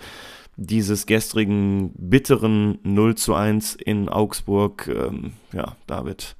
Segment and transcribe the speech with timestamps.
[0.55, 4.87] dieses gestrigen bitteren 0 zu 1 in Augsburg.
[4.87, 6.35] Ähm, ja, David,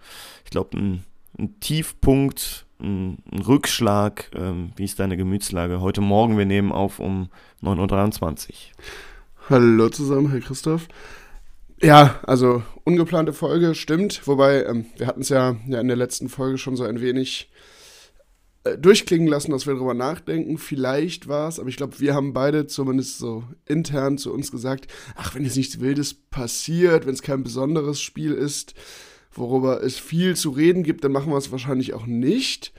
[0.45, 1.04] ich glaube, ein,
[1.38, 3.18] ein Tiefpunkt ein,
[3.48, 4.32] Rückschlag.
[4.36, 5.82] Ähm, wie ist deine Gemütslage?
[5.82, 7.30] Heute Morgen, wir nehmen auf um
[7.64, 8.56] 9.23 Uhr.
[9.50, 10.87] Hallo zusammen, Herr Christoph.
[11.82, 14.25] Ja, also ungeplante Folge, stimmt.
[14.28, 17.50] Wobei, ähm, wir hatten es ja, ja in der letzten Folge schon so ein wenig
[18.64, 20.57] äh, durchklingen lassen, dass wir darüber nachdenken.
[20.57, 24.87] Vielleicht war es, aber ich glaube, wir haben beide zumindest so intern zu uns gesagt,
[25.15, 28.73] ach, wenn jetzt nichts Wildes passiert, wenn es kein besonderes Spiel ist,
[29.37, 32.73] worüber es viel zu reden gibt, dann machen wir es wahrscheinlich auch nicht.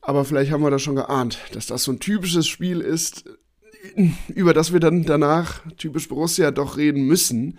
[0.00, 3.24] Aber vielleicht haben wir das schon geahnt, dass das so ein typisches Spiel ist,
[4.28, 7.58] über das wir dann danach, typisch Borussia, doch reden müssen,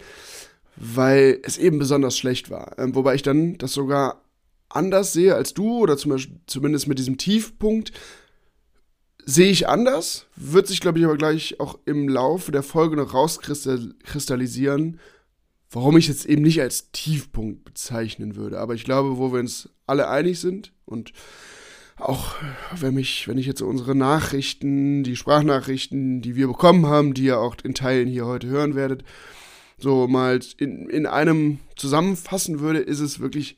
[0.75, 2.77] weil es eben besonders schlecht war.
[2.77, 4.21] Ähm, wobei ich dann das sogar
[4.69, 7.91] anders sehe als du oder zum Beispiel, zumindest mit diesem Tiefpunkt
[9.25, 13.13] sehe ich anders, wird sich, glaube ich, aber gleich auch im Laufe der Folge noch
[13.13, 14.99] rauskristallisieren,
[15.69, 18.59] warum ich es eben nicht als Tiefpunkt bezeichnen würde.
[18.59, 21.13] Aber ich glaube, wo wir uns alle einig sind und
[21.97, 22.35] auch
[22.79, 27.39] wenn mich, wenn ich jetzt unsere Nachrichten, die Sprachnachrichten, die wir bekommen haben, die ihr
[27.39, 29.03] auch in Teilen hier heute hören werdet,
[29.79, 33.57] so mal in, in einem zusammenfassen würde, ist es wirklich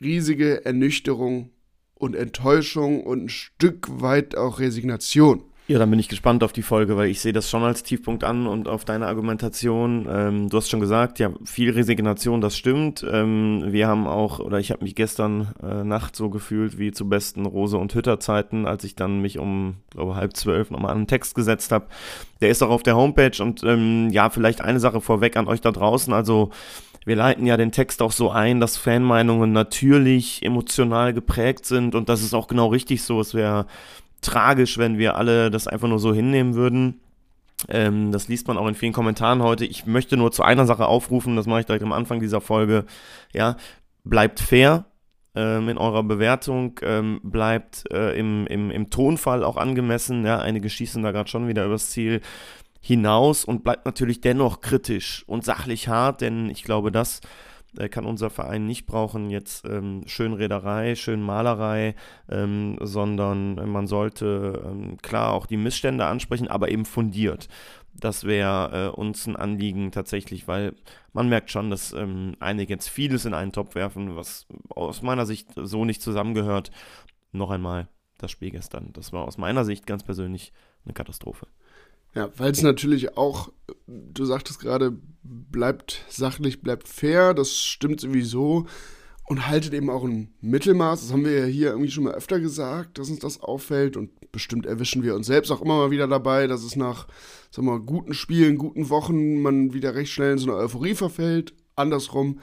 [0.00, 1.50] riesige Ernüchterung
[1.94, 5.44] und Enttäuschung und ein Stück weit auch Resignation.
[5.68, 8.22] Ja, dann bin ich gespannt auf die Folge, weil ich sehe das schon als Tiefpunkt
[8.22, 10.06] an und auf deine Argumentation.
[10.08, 13.04] Ähm, du hast schon gesagt, ja, viel Resignation, das stimmt.
[13.10, 17.08] Ähm, wir haben auch, oder ich habe mich gestern äh, Nacht so gefühlt wie zu
[17.08, 21.06] besten Rose- und Hütter-Zeiten, als ich dann mich um, glaube halb zwölf nochmal an einen
[21.08, 21.86] Text gesetzt habe.
[22.40, 25.62] Der ist auch auf der Homepage und ähm, ja, vielleicht eine Sache vorweg an euch
[25.62, 26.12] da draußen.
[26.12, 26.50] Also
[27.04, 32.08] wir leiten ja den Text auch so ein, dass Fanmeinungen natürlich emotional geprägt sind und
[32.08, 33.20] das ist auch genau richtig so.
[33.20, 33.66] Es wäre
[34.26, 37.00] tragisch, wenn wir alle das einfach nur so hinnehmen würden.
[37.68, 39.64] Ähm, das liest man auch in vielen Kommentaren heute.
[39.64, 42.84] Ich möchte nur zu einer Sache aufrufen, das mache ich direkt am Anfang dieser Folge.
[43.32, 43.56] Ja,
[44.04, 44.84] bleibt fair
[45.34, 50.24] ähm, in eurer Bewertung, ähm, bleibt äh, im, im, im Tonfall auch angemessen.
[50.26, 52.20] Ja, einige schießen da gerade schon wieder übers Ziel
[52.80, 57.20] hinaus und bleibt natürlich dennoch kritisch und sachlich hart, denn ich glaube, das
[57.90, 61.94] kann unser Verein nicht brauchen, jetzt ähm, Schönrederei, Schönmalerei,
[62.28, 67.48] ähm, sondern man sollte ähm, klar auch die Missstände ansprechen, aber eben fundiert.
[67.94, 70.74] Das wäre äh, uns ein Anliegen tatsächlich, weil
[71.12, 75.26] man merkt schon, dass ähm, einige jetzt vieles in einen Topf werfen, was aus meiner
[75.26, 76.70] Sicht so nicht zusammengehört.
[77.32, 77.88] Noch einmal
[78.18, 78.92] das Spiel gestern.
[78.92, 80.52] Das war aus meiner Sicht ganz persönlich
[80.84, 81.46] eine Katastrophe.
[82.16, 83.52] Ja, weil es natürlich auch,
[83.86, 88.64] du sagtest gerade, bleibt sachlich, bleibt fair, das stimmt sowieso
[89.24, 91.02] und haltet eben auch ein Mittelmaß.
[91.02, 94.32] Das haben wir ja hier irgendwie schon mal öfter gesagt, dass uns das auffällt und
[94.32, 97.06] bestimmt erwischen wir uns selbst auch immer mal wieder dabei, dass es nach,
[97.50, 100.94] sagen wir mal, guten Spielen, guten Wochen man wieder recht schnell in so eine Euphorie
[100.94, 101.52] verfällt.
[101.74, 102.40] Andersrum,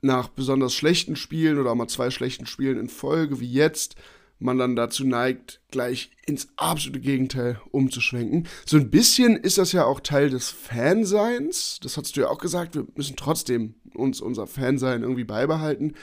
[0.00, 3.96] nach besonders schlechten Spielen oder auch mal zwei schlechten Spielen in Folge wie jetzt,
[4.42, 8.48] man dann dazu neigt, gleich ins absolute Gegenteil umzuschwenken.
[8.66, 11.78] So ein bisschen ist das ja auch Teil des Fanseins.
[11.82, 15.94] Das hast du ja auch gesagt, wir müssen trotzdem uns unser Fansein irgendwie beibehalten.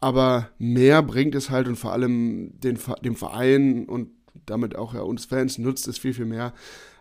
[0.00, 4.10] Aber mehr bringt es halt und vor allem den, dem Verein und
[4.46, 6.54] damit auch ja uns Fans nutzt es viel, viel mehr,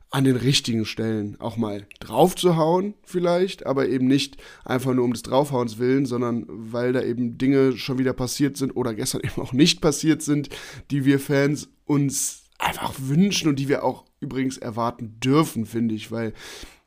[0.10, 5.24] an den richtigen Stellen auch mal draufzuhauen, vielleicht, aber eben nicht einfach nur um des
[5.24, 9.54] Draufhauens willen, sondern weil da eben Dinge schon wieder passiert sind oder gestern eben auch
[9.54, 10.50] nicht passiert sind,
[10.92, 16.12] die wir Fans uns einfach wünschen und die wir auch übrigens erwarten dürfen, finde ich,
[16.12, 16.34] weil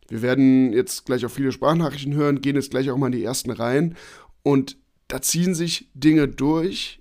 [0.08, 3.22] wir werden jetzt gleich auch viele Sprachnachrichten hören, gehen jetzt gleich auch mal in die
[3.25, 3.97] ersten Reihen
[4.42, 4.76] und
[5.08, 7.00] da ziehen sich Dinge durch,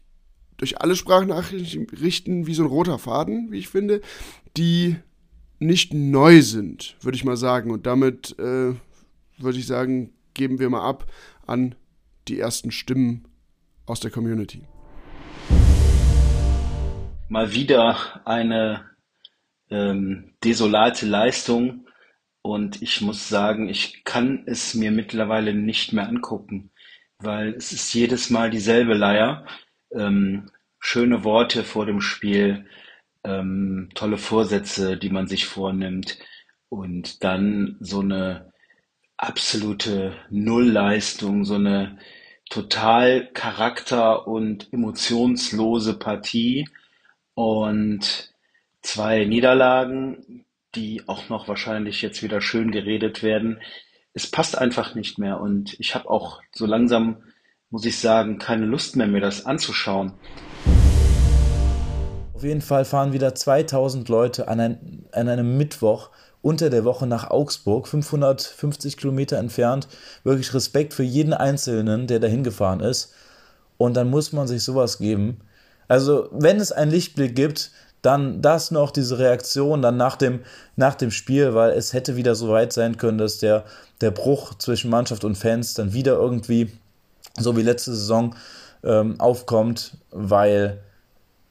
[0.58, 4.02] durch alle Sprachnachrichten wie so ein roter Faden, wie ich finde,
[4.58, 4.98] die
[5.60, 7.72] nicht neu sind, würde ich mal sagen.
[7.72, 8.74] Und damit äh,
[9.38, 11.06] würde ich sagen, geben wir mal ab
[11.46, 11.76] an
[12.28, 13.26] die ersten Stimmen
[13.86, 14.64] aus der Community.
[17.28, 18.86] Mal wieder eine
[19.70, 21.86] ähm, desolate Leistung
[22.42, 26.72] und ich muss sagen, ich kann es mir mittlerweile nicht mehr angucken,
[27.20, 29.46] weil es ist jedes Mal dieselbe Leier.
[29.92, 30.50] Ähm,
[30.80, 32.66] schöne Worte vor dem Spiel,
[33.24, 36.18] ähm, tolle Vorsätze, die man sich vornimmt
[36.70, 38.54] und dann so eine
[39.18, 41.98] absolute Nullleistung, so eine
[42.50, 46.68] total charakter- und emotionslose Partie
[47.34, 48.34] und
[48.82, 50.46] zwei Niederlagen,
[50.76, 53.60] die auch noch wahrscheinlich jetzt wieder schön geredet werden.
[54.14, 57.24] Es passt einfach nicht mehr und ich habe auch so langsam,
[57.70, 60.14] muss ich sagen, keine Lust mehr, mir das anzuschauen.
[62.40, 66.10] Auf jeden Fall fahren wieder 2000 Leute an, ein, an einem Mittwoch
[66.42, 69.90] unter der Woche nach Augsburg, 550 Kilometer entfernt.
[70.24, 73.12] Wirklich Respekt für jeden Einzelnen, der da hingefahren ist.
[73.78, 75.42] Und dann muss man sich sowas geben.
[75.90, 77.72] Also, wenn es einen Lichtblick gibt,
[78.02, 80.40] dann das noch, diese Reaktion dann nach dem,
[80.78, 83.66] nach dem Spiel, weil es hätte wieder so weit sein können, dass der,
[84.00, 86.72] der Bruch zwischen Mannschaft und Fans dann wieder irgendwie,
[87.38, 88.34] so wie letzte Saison,
[88.86, 90.80] ähm, aufkommt, weil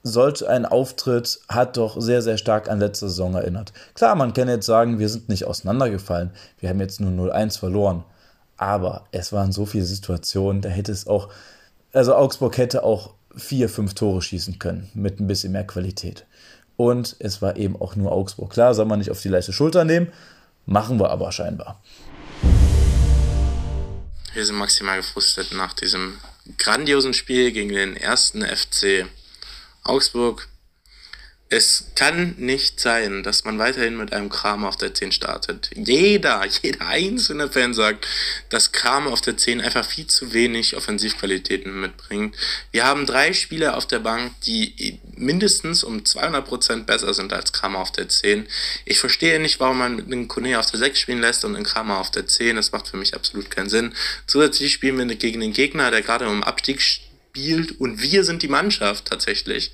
[0.02, 3.72] solch ein Auftritt hat doch sehr, sehr stark an letzte Saison erinnert.
[3.94, 8.04] Klar, man kann jetzt sagen, wir sind nicht auseinandergefallen, wir haben jetzt nur 0-1 verloren,
[8.56, 11.28] aber es waren so viele Situationen, da hätte es auch,
[11.92, 16.26] also Augsburg hätte auch vier, fünf Tore schießen können mit ein bisschen mehr Qualität.
[16.76, 18.50] Und es war eben auch nur Augsburg.
[18.50, 20.12] Klar, soll man nicht auf die leichte Schulter nehmen,
[20.66, 21.80] machen wir aber scheinbar.
[24.34, 26.18] Wir sind maximal gefrustet nach diesem
[26.58, 29.06] grandiosen Spiel gegen den ersten FC
[29.88, 30.48] Augsburg
[31.50, 35.70] es kann nicht sein, dass man weiterhin mit einem Kram auf der 10 startet.
[35.74, 38.06] Jeder, jeder einzelne Fan sagt,
[38.50, 42.36] dass Kram auf der 10 einfach viel zu wenig Offensivqualitäten mitbringt.
[42.70, 47.78] Wir haben drei Spieler auf der Bank, die mindestens um 200% besser sind als Kramer
[47.78, 48.46] auf der 10.
[48.84, 51.64] Ich verstehe nicht, warum man mit einem Kone auf der 6 spielen lässt und einen
[51.64, 52.56] Kramer auf der 10.
[52.56, 53.94] Das macht für mich absolut keinen Sinn.
[54.26, 56.82] Zusätzlich spielen wir gegen den Gegner, der gerade um Abstieg
[57.38, 59.72] spielt und wir sind die Mannschaft tatsächlich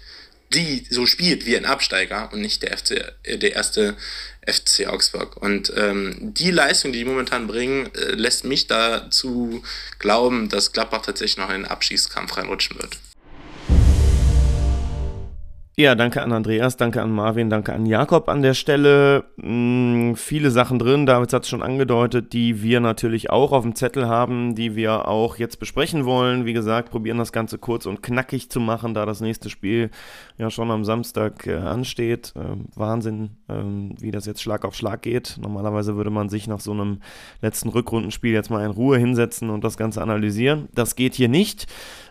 [0.52, 3.96] die so spielt wie ein Absteiger und nicht der, FC, äh, der erste
[4.46, 5.36] FC Augsburg.
[5.38, 9.64] Und ähm, die Leistung, die die momentan bringen, äh, lässt mich dazu
[9.98, 12.98] glauben, dass Gladbach tatsächlich noch in den Abschiedskampf reinrutschen wird.
[15.76, 19.24] Ja, danke an Andreas, danke an Marvin, danke an Jakob an der Stelle.
[19.40, 23.74] Hm, viele Sachen drin, David hat es schon angedeutet, die wir natürlich auch auf dem
[23.74, 26.46] Zettel haben, die wir auch jetzt besprechen wollen.
[26.46, 29.90] Wie gesagt, probieren das Ganze kurz und knackig zu machen, da das nächste Spiel
[30.38, 32.34] ja schon am Samstag äh, ansteht.
[32.36, 33.54] Äh, Wahnsinn, äh,
[34.00, 35.38] wie das jetzt Schlag auf Schlag geht.
[35.40, 37.00] Normalerweise würde man sich nach so einem
[37.42, 40.68] letzten Rückrundenspiel jetzt mal in Ruhe hinsetzen und das Ganze analysieren.
[40.72, 41.66] Das geht hier nicht.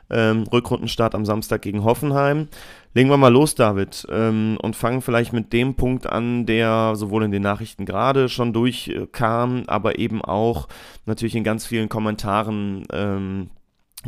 [0.10, 2.50] Ähm, Rückrundenstart am Samstag gegen Hoffenheim.
[2.96, 7.24] Legen wir mal los, David, ähm, und fangen vielleicht mit dem Punkt an, der sowohl
[7.24, 10.68] in den Nachrichten gerade schon durchkam, aber eben auch
[11.06, 13.50] natürlich in ganz vielen Kommentaren ähm,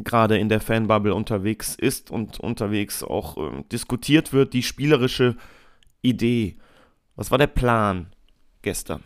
[0.03, 5.35] gerade in der Fanbubble unterwegs ist und unterwegs auch äh, diskutiert wird, die spielerische
[6.01, 6.57] Idee.
[7.15, 8.07] Was war der Plan
[8.61, 9.01] gestern?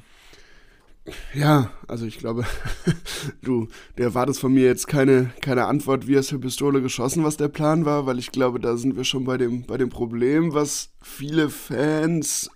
[1.34, 2.46] Ja, also ich glaube,
[3.42, 7.38] du, du erwartest von mir jetzt keine, keine Antwort, wie es für Pistole geschossen, was
[7.38, 10.54] der Plan war, weil ich glaube, da sind wir schon bei dem, bei dem Problem,
[10.54, 12.50] was viele Fans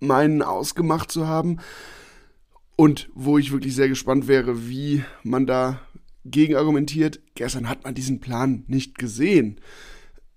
[0.00, 1.58] meinen ausgemacht zu haben.
[2.76, 5.80] Und wo ich wirklich sehr gespannt wäre, wie man da
[6.24, 7.20] gegen argumentiert.
[7.34, 9.60] Gestern hat man diesen Plan nicht gesehen,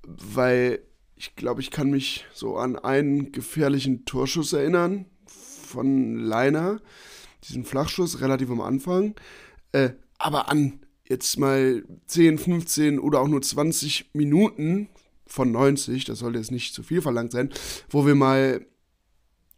[0.03, 0.79] weil
[1.15, 6.81] ich glaube, ich kann mich so an einen gefährlichen Torschuss erinnern von Leiner
[7.47, 9.15] diesen Flachschuss relativ am Anfang.
[9.71, 14.89] Äh, aber an jetzt mal 10, 15 oder auch nur 20 Minuten
[15.27, 17.49] von 90, das sollte jetzt nicht zu viel verlangt sein,
[17.89, 18.65] wo wir mal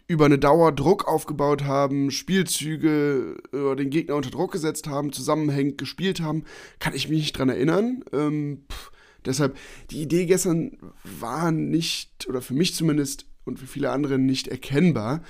[0.08, 5.78] über eine Dauer Druck aufgebaut haben, Spielzüge äh, den Gegner unter Druck gesetzt haben, zusammenhängend
[5.78, 6.46] gespielt haben,
[6.80, 8.04] kann ich mich nicht dran erinnern.
[8.14, 8.92] Ähm, pff,
[9.26, 9.58] deshalb,
[9.92, 15.24] die Idee gestern war nicht, oder für mich zumindest und für viele andere nicht erkennbar.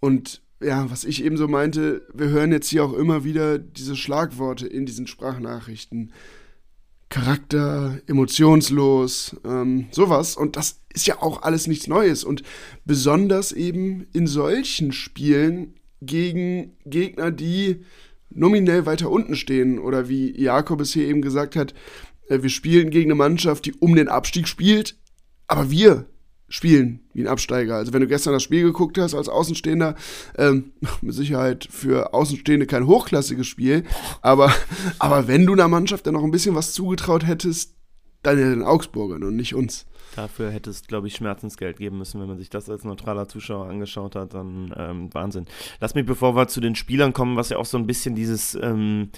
[0.00, 3.96] Und ja, was ich eben so meinte, wir hören jetzt hier auch immer wieder diese
[3.96, 6.12] Schlagworte in diesen Sprachnachrichten.
[7.08, 10.36] Charakter, emotionslos, ähm, sowas.
[10.36, 12.24] Und das ist ja auch alles nichts Neues.
[12.24, 12.42] Und
[12.84, 17.84] besonders eben in solchen Spielen gegen Gegner, die
[18.30, 19.78] nominell weiter unten stehen.
[19.78, 21.74] Oder wie Jakob es hier eben gesagt hat,
[22.28, 24.96] äh, wir spielen gegen eine Mannschaft, die um den Abstieg spielt.
[25.46, 26.06] Aber wir
[26.48, 27.76] spielen wie ein Absteiger.
[27.76, 29.94] Also wenn du gestern das Spiel geguckt hast als Außenstehender,
[30.38, 33.84] ähm, mit Sicherheit für Außenstehende kein hochklassiges Spiel,
[34.22, 34.52] aber,
[34.98, 37.74] aber wenn du einer Mannschaft dann noch ein bisschen was zugetraut hättest,
[38.22, 39.86] dann ja den Augsburgern und nicht uns.
[40.16, 43.66] Dafür hätte es, glaube ich, Schmerzensgeld geben müssen, wenn man sich das als neutraler Zuschauer
[43.68, 44.32] angeschaut hat.
[44.32, 45.44] Dann ähm, Wahnsinn.
[45.78, 48.54] Lass mich, bevor wir zu den Spielern kommen, was ja auch so ein bisschen dieses
[48.54, 49.10] ähm,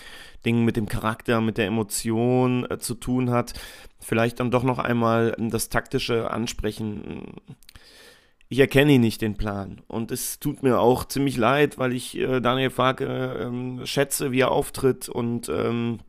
[0.45, 3.55] Ding mit dem Charakter, mit der Emotion äh, zu tun hat,
[4.01, 7.35] vielleicht dann doch noch einmal das taktische ansprechen.
[8.49, 9.83] Ich erkenne ihn nicht, den Plan.
[9.87, 14.41] Und es tut mir auch ziemlich leid, weil ich äh, Daniel Farke äh, schätze, wie
[14.41, 16.01] er auftritt und ähm,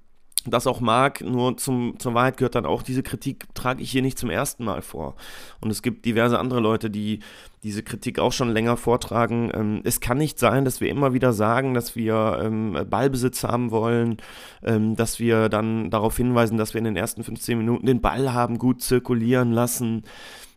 [0.46, 4.02] das auch mag, nur zum, zur Wahrheit gehört dann auch, diese Kritik trage ich hier
[4.02, 5.16] nicht zum ersten Mal vor.
[5.62, 7.20] Und es gibt diverse andere Leute, die
[7.64, 9.52] diese Kritik auch schon länger vortragen.
[9.54, 13.72] Ähm, es kann nicht sein, dass wir immer wieder sagen, dass wir ähm, Ballbesitz haben
[13.72, 14.18] wollen,
[14.64, 18.34] ähm, dass wir dann darauf hinweisen, dass wir in den ersten 15 Minuten den Ball
[18.34, 20.04] haben gut zirkulieren lassen.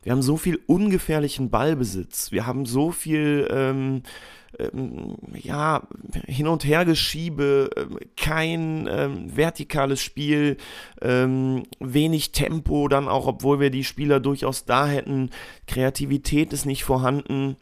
[0.02, 2.32] Wir haben so viel ungefährlichen Ballbesitz.
[2.32, 3.48] Wir haben so viel
[4.58, 5.82] ähm, ja,
[6.26, 10.56] hin und her geschiebe, ähm, kein ähm, vertikales Spiel,
[11.00, 15.30] ähm, wenig Tempo dann auch, obwohl wir die Spieler durchaus da hätten.
[15.66, 17.56] Kreativität ist nicht vorhanden.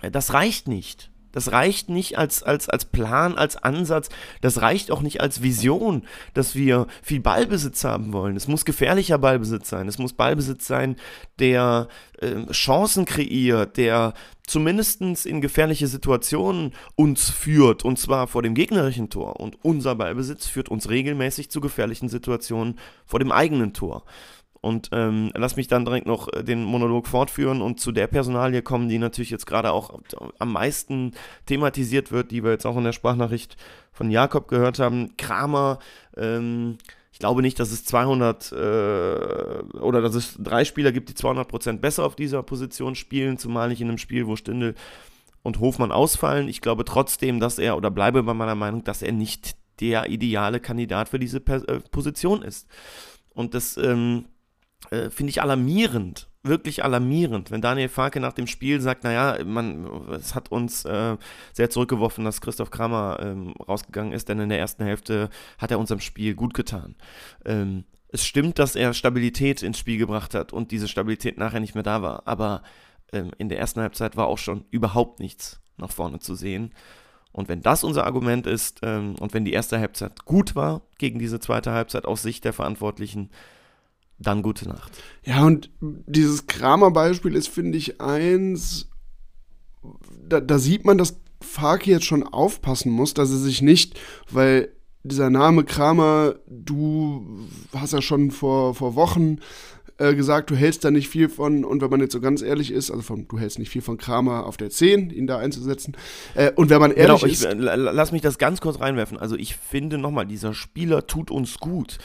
[0.00, 1.10] Das reicht nicht.
[1.32, 4.08] Das reicht nicht als, als, als Plan, als Ansatz.
[4.40, 6.02] Das reicht auch nicht als Vision,
[6.34, 8.36] dass wir viel Ballbesitz haben wollen.
[8.36, 9.88] Es muss gefährlicher Ballbesitz sein.
[9.88, 10.96] Es muss Ballbesitz sein,
[11.38, 11.88] der
[12.20, 14.14] äh, Chancen kreiert, der
[14.46, 17.84] zumindest in gefährliche Situationen uns führt.
[17.84, 19.38] Und zwar vor dem gegnerischen Tor.
[19.38, 24.04] Und unser Ballbesitz führt uns regelmäßig zu gefährlichen Situationen vor dem eigenen Tor.
[24.62, 28.60] Und ähm, lass mich dann direkt noch äh, den Monolog fortführen und zu der Personalie
[28.60, 30.00] kommen, die natürlich jetzt gerade auch
[30.38, 31.12] am meisten
[31.46, 33.56] thematisiert wird, die wir jetzt auch in der Sprachnachricht
[33.90, 35.16] von Jakob gehört haben.
[35.16, 35.78] Kramer,
[36.14, 36.76] ähm,
[37.10, 38.56] ich glaube nicht, dass es 200 äh,
[39.78, 43.68] oder dass es drei Spieler gibt, die 200 Prozent besser auf dieser Position spielen, zumal
[43.68, 44.74] nicht in einem Spiel, wo Stindel
[45.42, 46.48] und Hofmann ausfallen.
[46.48, 50.60] Ich glaube trotzdem, dass er, oder bleibe bei meiner Meinung, dass er nicht der ideale
[50.60, 52.68] Kandidat für diese äh, Position ist.
[53.34, 54.26] Und das ähm,
[54.90, 59.86] äh, finde ich alarmierend, wirklich alarmierend, wenn Daniel Farke nach dem Spiel sagt, naja, man,
[60.12, 61.16] es hat uns äh,
[61.52, 65.78] sehr zurückgeworfen, dass Christoph Kramer ähm, rausgegangen ist, denn in der ersten Hälfte hat er
[65.78, 66.96] unserem Spiel gut getan.
[67.44, 71.74] Ähm, es stimmt, dass er Stabilität ins Spiel gebracht hat und diese Stabilität nachher nicht
[71.74, 72.62] mehr da war, aber
[73.12, 76.72] ähm, in der ersten Halbzeit war auch schon überhaupt nichts nach vorne zu sehen.
[77.32, 81.18] Und wenn das unser Argument ist ähm, und wenn die erste Halbzeit gut war gegen
[81.18, 83.30] diese zweite Halbzeit aus Sicht der Verantwortlichen,
[84.20, 84.92] dann gute Nacht.
[85.24, 88.88] Ja, und dieses Kramer-Beispiel ist, finde ich, eins,
[90.28, 93.98] da, da sieht man, dass Faki jetzt schon aufpassen muss, dass er sich nicht,
[94.30, 94.72] weil
[95.02, 99.38] dieser Name Kramer, du hast ja schon vor, vor Wochen
[99.96, 102.70] äh, gesagt, du hältst da nicht viel von, und wenn man jetzt so ganz ehrlich
[102.70, 105.96] ist, also von, du hältst nicht viel von Kramer auf der 10, ihn da einzusetzen.
[106.34, 107.76] Äh, und wenn man genau, ehrlich genau, ich, ist.
[107.76, 109.18] Lass mich das ganz kurz reinwerfen.
[109.18, 111.98] Also ich finde nochmal, dieser Spieler tut uns gut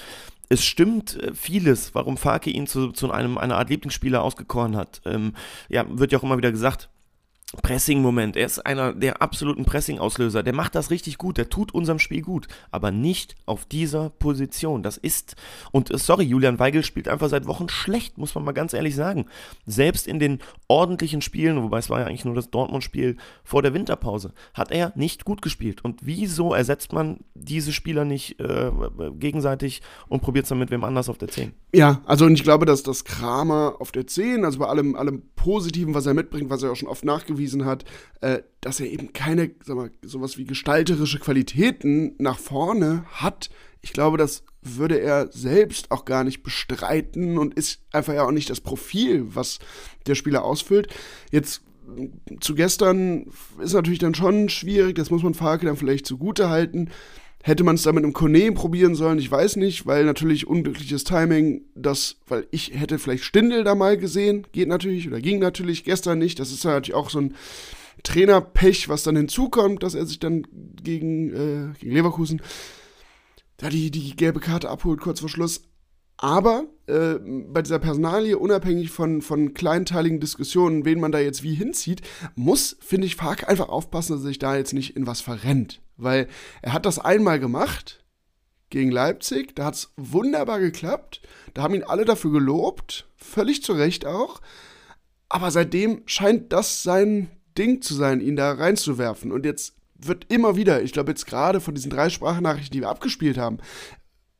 [0.49, 5.01] es stimmt äh, vieles, warum Fake ihn zu, zu einem, einer Art Lieblingsspieler ausgekoren hat.
[5.05, 5.33] Ähm,
[5.69, 6.89] ja, wird ja auch immer wieder gesagt,
[7.55, 8.35] Pressing-Moment.
[8.35, 10.43] Er ist einer der absoluten Pressing-Auslöser.
[10.43, 11.37] Der macht das richtig gut.
[11.37, 12.47] Der tut unserem Spiel gut.
[12.71, 14.83] Aber nicht auf dieser Position.
[14.83, 15.35] Das ist.
[15.71, 18.95] Und äh, sorry, Julian Weigel spielt einfach seit Wochen schlecht, muss man mal ganz ehrlich
[18.95, 19.25] sagen.
[19.65, 23.73] Selbst in den ordentlichen Spielen, wobei es war ja eigentlich nur das Dortmund-Spiel vor der
[23.73, 25.83] Winterpause, hat er nicht gut gespielt.
[25.83, 28.71] Und wieso ersetzt man diese Spieler nicht äh,
[29.13, 31.53] gegenseitig und probiert es dann mit wem anders auf der 10?
[31.73, 35.23] Ja, also und ich glaube, dass das Kramer auf der 10, also bei allem, allem
[35.35, 37.85] Positiven, was er mitbringt, was er auch schon oft nachgewiesen hingewiesen hat,
[38.21, 43.49] äh, dass er eben keine, sag mal, sowas wie gestalterische Qualitäten nach vorne hat.
[43.81, 48.31] Ich glaube, das würde er selbst auch gar nicht bestreiten und ist einfach ja auch
[48.31, 49.59] nicht das Profil, was
[50.07, 50.87] der Spieler ausfüllt.
[51.31, 51.61] Jetzt
[52.39, 53.27] zu gestern
[53.59, 56.89] ist natürlich dann schon schwierig, das muss man Farke dann vielleicht zugute halten.
[57.47, 59.19] Hätte man es da mit einem Kone probieren sollen?
[59.19, 63.99] Ich weiß nicht, weil natürlich unglückliches Timing, das, weil ich hätte vielleicht Stindel da mal
[63.99, 66.39] gesehen, geht natürlich oder ging natürlich gestern nicht.
[66.39, 67.35] Das ist natürlich auch so ein
[68.01, 70.47] Trainerpech, was dann hinzukommt, dass er sich dann
[70.81, 72.41] gegen, äh, gegen Leverkusen
[73.57, 75.61] da die, die gelbe Karte abholt, kurz vor Schluss.
[76.17, 81.53] Aber äh, bei dieser Personalie, unabhängig von, von kleinteiligen Diskussionen, wen man da jetzt wie
[81.53, 82.01] hinzieht,
[82.33, 85.84] muss, finde ich, Fark einfach aufpassen, dass er sich da jetzt nicht in was verrennt.
[85.97, 86.27] Weil
[86.61, 88.03] er hat das einmal gemacht
[88.69, 91.21] gegen Leipzig, da hat es wunderbar geklappt,
[91.53, 94.41] da haben ihn alle dafür gelobt, völlig zu Recht auch.
[95.29, 99.31] Aber seitdem scheint das sein Ding zu sein, ihn da reinzuwerfen.
[99.31, 102.89] Und jetzt wird immer wieder, ich glaube jetzt gerade von diesen drei Sprachnachrichten, die wir
[102.89, 103.57] abgespielt haben,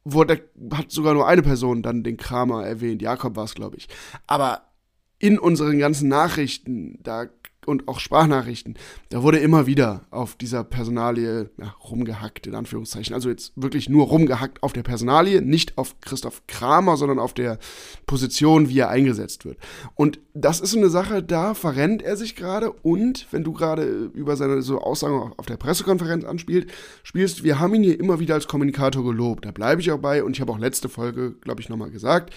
[0.04, 3.88] wurde, hat sogar nur eine Person dann den Kramer erwähnt, Jakob war es, glaube ich.
[4.28, 4.74] Aber
[5.18, 7.28] in unseren ganzen Nachrichten, da
[7.68, 8.76] und auch Sprachnachrichten,
[9.10, 13.14] da wurde immer wieder auf dieser Personalie ja, rumgehackt, in Anführungszeichen.
[13.14, 17.60] Also jetzt wirklich nur rumgehackt auf der Personalie, nicht auf Christoph Kramer, sondern auf der
[18.06, 19.58] Position, wie er eingesetzt wird.
[19.96, 22.72] Und das ist so eine Sache, da verrennt er sich gerade.
[22.72, 26.70] Und wenn du gerade über seine so Aussagen auf der Pressekonferenz anspielst,
[27.04, 29.46] spielst, wir haben ihn hier immer wieder als Kommunikator gelobt.
[29.46, 30.24] Da bleibe ich auch bei.
[30.24, 32.34] Und ich habe auch letzte Folge, glaube ich, nochmal gesagt,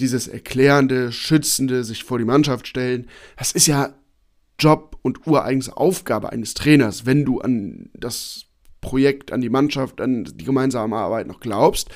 [0.00, 3.06] dieses erklärende, schützende, sich vor die Mannschaft stellen,
[3.38, 3.94] das ist ja
[4.58, 8.46] Job und ureigenste Aufgabe eines Trainers, wenn du an das
[8.80, 11.90] Projekt, an die Mannschaft, an die gemeinsame Arbeit noch glaubst.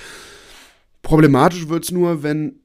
[1.03, 2.61] Problematisch wird es nur, wenn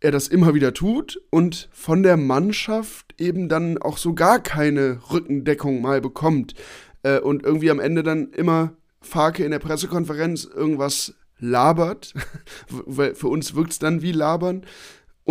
[0.00, 5.00] er das immer wieder tut und von der Mannschaft eben dann auch so gar keine
[5.10, 6.54] Rückendeckung mal bekommt
[7.02, 12.14] äh, und irgendwie am Ende dann immer Farke in der Pressekonferenz irgendwas labert,
[12.68, 14.64] weil für uns wirkt es dann wie labern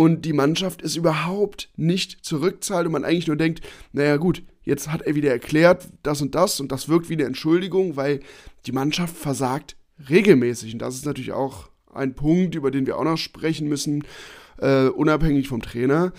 [0.00, 3.60] und die Mannschaft es überhaupt nicht zurückzahlt und man eigentlich nur denkt,
[3.92, 7.24] naja gut, jetzt hat er wieder erklärt, das und das und das wirkt wie eine
[7.24, 8.20] Entschuldigung, weil
[8.64, 9.76] die Mannschaft versagt
[10.08, 14.04] regelmäßig und das ist natürlich auch ein Punkt, über den wir auch noch sprechen müssen,
[14.56, 16.14] äh, unabhängig vom Trainer.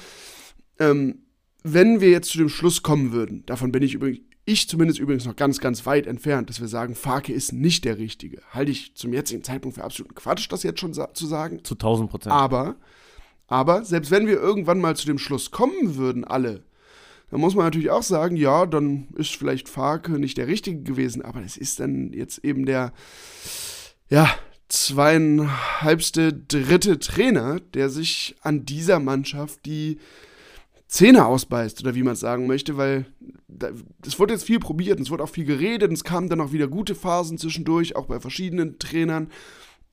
[0.78, 1.24] Ähm,
[1.64, 5.26] wenn wir jetzt zu dem Schluss kommen würden, davon bin ich übrigens, ich zumindest übrigens
[5.26, 8.44] noch ganz, ganz weit entfernt, dass wir sagen, Farke ist nicht der Richtige.
[8.52, 11.64] Halte ich zum jetzigen Zeitpunkt für absoluten Quatsch, das jetzt schon sa zu sagen.
[11.64, 12.36] Zu 1000 Prozent.
[12.36, 12.76] Aber,
[13.52, 16.64] aber, selbst wenn wir irgendwann mal zu dem Schluss kommen würden, alle,
[17.30, 21.22] dann muss man natürlich auch sagen, ja, dann ist vielleicht Farke nicht der Richtige gewesen,
[21.22, 22.94] aber es ist dann jetzt eben der,
[24.10, 24.34] ja,
[24.70, 30.00] zweieinhalbste dritte Trainer, der sich an dieser Mannschaft die
[30.88, 33.06] Zähne ausbeißt, oder wie man es sagen möchte, weil
[34.06, 36.40] es wurde jetzt viel probiert und es wurde auch viel geredet und es kamen dann
[36.40, 39.30] auch wieder gute Phasen zwischendurch, auch bei verschiedenen Trainern.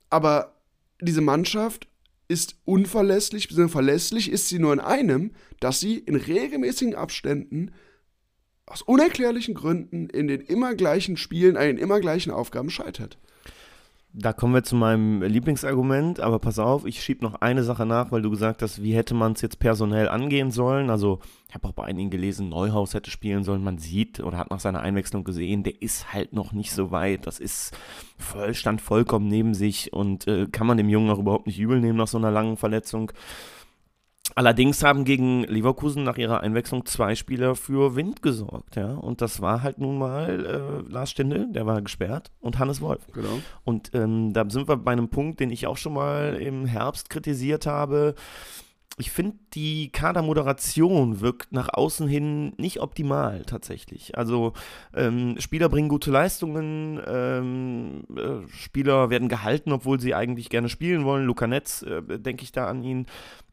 [0.09, 0.55] Aber
[1.01, 1.89] diese Mannschaft
[2.29, 7.71] ist unverlässlich, beziehungsweise verlässlich ist sie nur in einem, dass sie in regelmäßigen Abständen
[8.67, 13.17] aus unerklärlichen Gründen in den immer gleichen Spielen, an den immer gleichen Aufgaben scheitert.
[14.11, 18.11] Da kommen wir zu meinem Lieblingsargument, aber pass auf, ich schiebe noch eine Sache nach,
[18.11, 20.89] weil du gesagt hast, wie hätte man es jetzt personell angehen sollen.
[20.89, 23.63] Also, ich habe auch bei einigen gelesen, Neuhaus hätte spielen sollen.
[23.63, 27.27] Man sieht oder hat nach seiner Einwechslung gesehen, der ist halt noch nicht so weit.
[27.27, 27.77] Das ist
[28.17, 31.79] voll, stand vollkommen neben sich und äh, kann man dem Jungen auch überhaupt nicht übel
[31.79, 33.11] nehmen nach so einer langen Verletzung.
[34.35, 38.93] Allerdings haben gegen Leverkusen nach ihrer Einwechslung zwei Spieler für Wind gesorgt, ja.
[38.93, 40.45] Und das war halt nun mal
[40.87, 43.05] äh, Lars Stindl, der war gesperrt, und Hannes Wolf.
[43.13, 43.39] Genau.
[43.63, 47.09] Und ähm, da sind wir bei einem Punkt, den ich auch schon mal im Herbst
[47.09, 48.15] kritisiert habe.
[48.99, 54.17] Ich finde, die Kadermoderation wirkt nach außen hin nicht optimal tatsächlich.
[54.17, 54.51] Also
[54.93, 61.05] ähm, Spieler bringen gute Leistungen, ähm, äh, Spieler werden gehalten, obwohl sie eigentlich gerne spielen
[61.05, 61.25] wollen.
[61.25, 63.05] Luca Netz, äh, denke ich da an ihn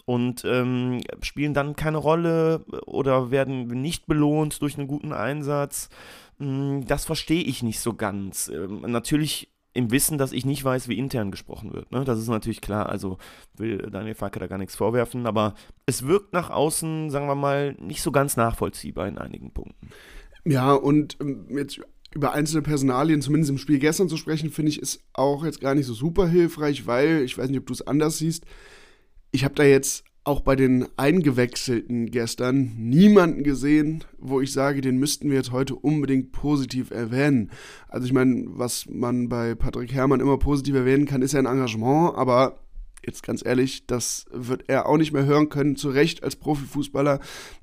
[0.07, 5.91] und ähm, spielen dann keine Rolle oder werden nicht belohnt durch einen guten Einsatz.
[6.39, 8.49] Hm, das verstehe ich nicht so ganz.
[8.49, 11.93] Ähm, natürlich im Wissen, dass ich nicht weiß, wie intern gesprochen wird.
[11.93, 12.05] Ne?
[12.05, 12.89] Das ist natürlich klar.
[12.89, 13.19] Also
[13.57, 17.75] will Daniel Farke da gar nichts vorwerfen, aber es wirkt nach außen, sagen wir mal,
[17.75, 19.91] nicht so ganz nachvollziehbar in einigen Punkten.
[20.45, 21.81] Ja, und ähm, jetzt
[22.15, 25.75] über einzelne Personalien, zumindest im Spiel gestern zu sprechen, finde ich, ist auch jetzt gar
[25.75, 28.47] nicht so super hilfreich, weil, ich weiß nicht, ob du es anders siehst,
[29.31, 34.97] ich habe da jetzt auch bei den Eingewechselten gestern niemanden gesehen, wo ich sage, den
[34.97, 37.53] müssten wir jetzt heute unbedingt positiv erwähnen.
[37.89, 41.47] Also ich meine, was man bei Patrick Herrmann immer positiv erwähnen kann, ist ja ein
[41.47, 42.59] Engagement, aber
[43.07, 47.21] jetzt ganz ehrlich, das wird er auch nicht mehr hören können, zu Recht als Profifußballer,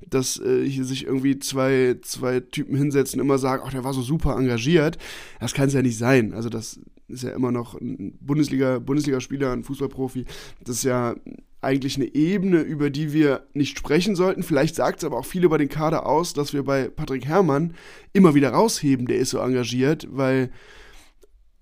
[0.08, 3.92] dass äh, hier sich irgendwie zwei, zwei Typen hinsetzen und immer sagen, ach, der war
[3.92, 4.96] so super engagiert.
[5.38, 6.32] Das kann es ja nicht sein.
[6.32, 10.24] Also das ist ja immer noch ein Bundesliga, Bundesligaspieler, ein Fußballprofi.
[10.64, 11.14] Das ist ja
[11.60, 14.42] eigentlich eine Ebene, über die wir nicht sprechen sollten.
[14.42, 17.74] Vielleicht sagt es aber auch viel über den Kader aus, dass wir bei Patrick Herrmann
[18.12, 20.50] immer wieder rausheben, der ist so engagiert, weil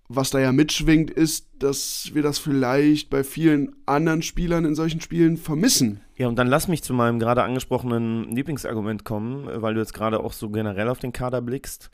[0.08, 5.00] was da ja mitschwingt, ist, dass wir das vielleicht bei vielen anderen Spielern in solchen
[5.00, 6.00] Spielen vermissen.
[6.16, 10.20] Ja, und dann lass mich zu meinem gerade angesprochenen Lieblingsargument kommen, weil du jetzt gerade
[10.20, 11.90] auch so generell auf den Kader blickst.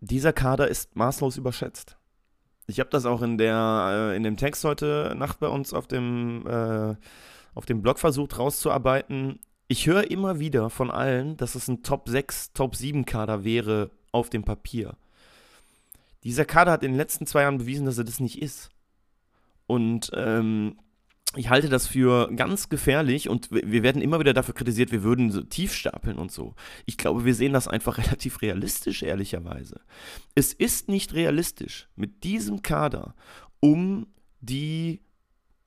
[0.00, 1.96] Dieser Kader ist maßlos überschätzt.
[2.66, 5.86] Ich habe das auch in, der, äh, in dem Text heute Nacht bei uns auf
[5.86, 6.94] dem, äh,
[7.54, 9.40] auf dem Blog versucht rauszuarbeiten.
[9.68, 13.90] Ich höre immer wieder von allen, dass es ein Top 6, Top 7 Kader wäre
[14.12, 14.96] auf dem Papier.
[16.24, 18.70] Dieser Kader hat in den letzten zwei Jahren bewiesen, dass er das nicht ist.
[19.66, 20.76] Und ähm,
[21.34, 25.30] ich halte das für ganz gefährlich und wir werden immer wieder dafür kritisiert, wir würden
[25.30, 26.54] so tief stapeln und so.
[26.84, 29.80] Ich glaube, wir sehen das einfach relativ realistisch, ehrlicherweise.
[30.34, 33.14] Es ist nicht realistisch, mit diesem Kader
[33.60, 34.06] um
[34.40, 35.00] die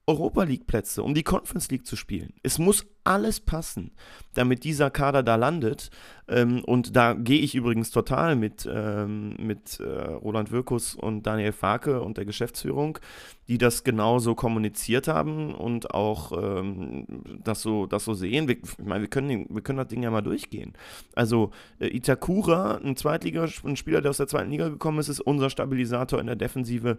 [0.08, 2.34] Europa League Plätze, um die Conference League zu spielen.
[2.44, 3.92] Es muss alles passen,
[4.34, 5.90] damit dieser Kader da landet.
[6.28, 11.52] Ähm, und da gehe ich übrigens total mit, ähm, mit äh, Roland Wirkus und Daniel
[11.52, 13.00] Farke und der Geschäftsführung,
[13.48, 17.06] die das genauso kommuniziert haben und auch ähm,
[17.44, 18.48] das, so, das so sehen.
[18.48, 20.74] Wir, ich meine, wir können, wir können das Ding ja mal durchgehen.
[21.16, 25.20] Also äh, Itakura, ein Zweitliga, ein Spieler, der aus der zweiten Liga gekommen ist, ist
[25.20, 26.98] unser Stabilisator in der Defensive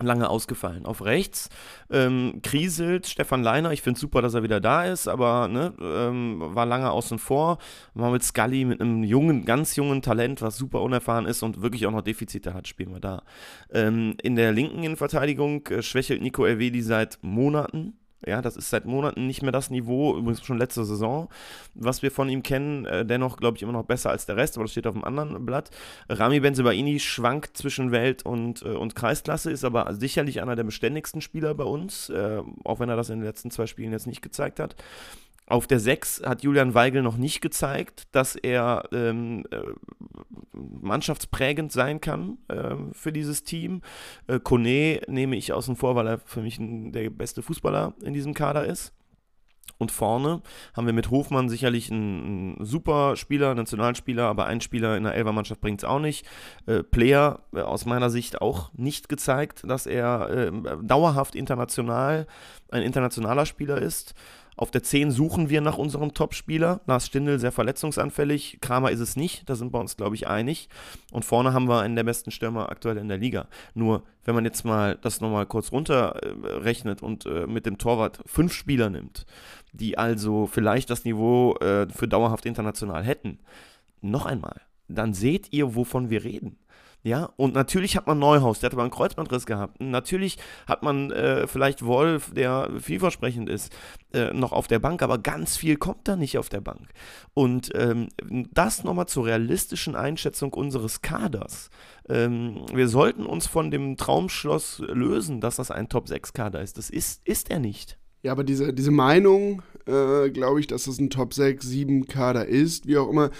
[0.00, 0.86] lange ausgefallen.
[0.86, 1.48] Auf rechts
[1.90, 3.72] ähm, kriselt Stefan Leiner.
[3.72, 7.58] Ich finde super, dass er wieder da ist, aber ne, ähm, war lange außen vor.
[7.94, 11.86] War mit Scully, mit einem jungen, ganz jungen Talent, was super unerfahren ist und wirklich
[11.86, 13.22] auch noch Defizite hat, spielen wir da.
[13.72, 17.97] Ähm, in der linken Innenverteidigung äh, schwächelt Nico Elvedi seit Monaten.
[18.26, 21.28] Ja, das ist seit Monaten nicht mehr das Niveau, übrigens schon letzte Saison,
[21.74, 22.84] was wir von ihm kennen.
[22.84, 25.04] Äh, dennoch, glaube ich, immer noch besser als der Rest, aber das steht auf dem
[25.04, 25.70] anderen Blatt.
[26.08, 31.20] Rami Benzebaini schwankt zwischen Welt- und, äh, und Kreisklasse, ist aber sicherlich einer der beständigsten
[31.20, 34.22] Spieler bei uns, äh, auch wenn er das in den letzten zwei Spielen jetzt nicht
[34.22, 34.74] gezeigt hat.
[35.48, 39.62] Auf der 6 hat Julian Weigel noch nicht gezeigt, dass er ähm, äh,
[40.52, 43.80] mannschaftsprägend sein kann äh, für dieses Team.
[44.26, 48.34] Äh, Kone nehme ich außen vor, weil er für mich der beste Fußballer in diesem
[48.34, 48.92] Kader ist.
[49.78, 50.42] Und vorne
[50.74, 55.14] haben wir mit Hofmann sicherlich einen, einen super Spieler, Nationalspieler, aber ein Spieler in der
[55.14, 56.26] Elfermannschaft bringt es auch nicht.
[56.66, 62.26] Äh, Player äh, aus meiner Sicht auch nicht gezeigt, dass er äh, dauerhaft international
[62.70, 64.14] ein internationaler Spieler ist.
[64.58, 66.80] Auf der 10 suchen wir nach unserem Topspieler.
[66.84, 68.58] Lars Stindl sehr verletzungsanfällig.
[68.60, 69.48] Kramer ist es nicht.
[69.48, 70.68] Da sind wir uns, glaube ich, einig.
[71.12, 73.46] Und vorne haben wir einen der besten Stürmer aktuell in der Liga.
[73.74, 78.52] Nur, wenn man jetzt mal das nochmal kurz runterrechnet und äh, mit dem Torwart fünf
[78.52, 79.26] Spieler nimmt,
[79.72, 83.38] die also vielleicht das Niveau äh, für dauerhaft international hätten,
[84.00, 86.58] noch einmal, dann seht ihr, wovon wir reden.
[87.04, 89.80] Ja, und natürlich hat man Neuhaus, der hat aber einen Kreuzbandriss gehabt.
[89.80, 93.72] Natürlich hat man äh, vielleicht Wolf, der vielversprechend ist,
[94.12, 96.88] äh, noch auf der Bank, aber ganz viel kommt da nicht auf der Bank.
[97.34, 98.08] Und ähm,
[98.52, 101.70] das nochmal zur realistischen Einschätzung unseres Kaders.
[102.08, 106.78] Ähm, wir sollten uns von dem Traumschloss lösen, dass das ein Top-6-Kader ist.
[106.78, 107.96] Das ist, ist er nicht.
[108.22, 112.46] Ja, aber diese, diese Meinung, äh, glaube ich, dass das ein Top 6, 7 Kader
[112.46, 113.30] ist, wie auch immer,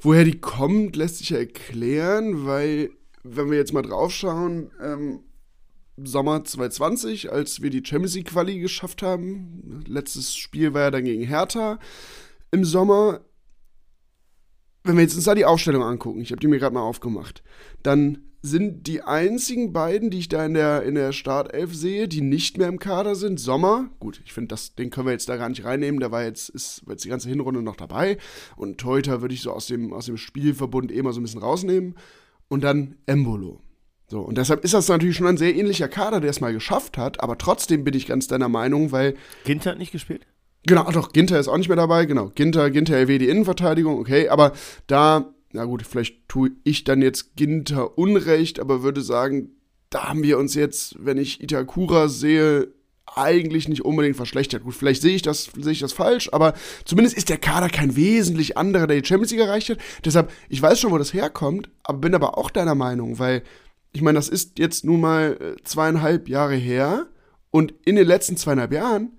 [0.00, 2.90] woher die kommt, lässt sich ja erklären, weil
[3.24, 5.20] wenn wir jetzt mal draufschauen, ähm,
[5.96, 11.04] Sommer 2020, als wir die Champions League Quali geschafft haben, letztes Spiel war ja dann
[11.04, 11.78] gegen Hertha
[12.50, 13.20] im Sommer.
[14.82, 17.42] Wenn wir jetzt uns da die Aufstellung angucken, ich habe die mir gerade mal aufgemacht,
[17.82, 22.20] dann sind die einzigen beiden, die ich da in der, in der Startelf sehe, die
[22.20, 23.88] nicht mehr im Kader sind, Sommer.
[24.00, 26.00] Gut, ich finde, den können wir jetzt da gar nicht reinnehmen.
[26.00, 28.18] Der war jetzt, ist jetzt die ganze Hinrunde noch dabei.
[28.56, 31.40] Und Teuter würde ich so aus dem, aus dem Spielverbund eh mal so ein bisschen
[31.40, 31.94] rausnehmen
[32.48, 33.60] und dann Embolo.
[34.06, 36.98] So, und deshalb ist das natürlich schon ein sehr ähnlicher Kader, der es mal geschafft
[36.98, 39.14] hat, aber trotzdem bin ich ganz deiner Meinung, weil.
[39.44, 40.26] Ginter hat nicht gespielt?
[40.66, 42.30] Genau, doch, Ginter ist auch nicht mehr dabei, genau.
[42.34, 44.52] Ginter, Ginter LW die Innenverteidigung, okay, aber
[44.86, 49.50] da, na gut, vielleicht tue ich dann jetzt Ginter Unrecht, aber würde sagen,
[49.90, 52.68] da haben wir uns jetzt, wenn ich Itakura sehe,
[53.16, 54.64] eigentlich nicht unbedingt verschlechtert.
[54.64, 57.96] Gut, vielleicht sehe ich das, sehe ich das falsch, aber zumindest ist der Kader kein
[57.96, 59.78] wesentlich anderer, der die Champions League erreicht hat.
[60.04, 63.42] Deshalb, ich weiß schon, wo das herkommt, aber bin aber auch deiner Meinung, weil
[63.92, 67.06] ich meine, das ist jetzt nun mal äh, zweieinhalb Jahre her
[67.50, 69.12] und in den letzten zweieinhalb Jahren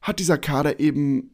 [0.00, 1.32] hat dieser Kader eben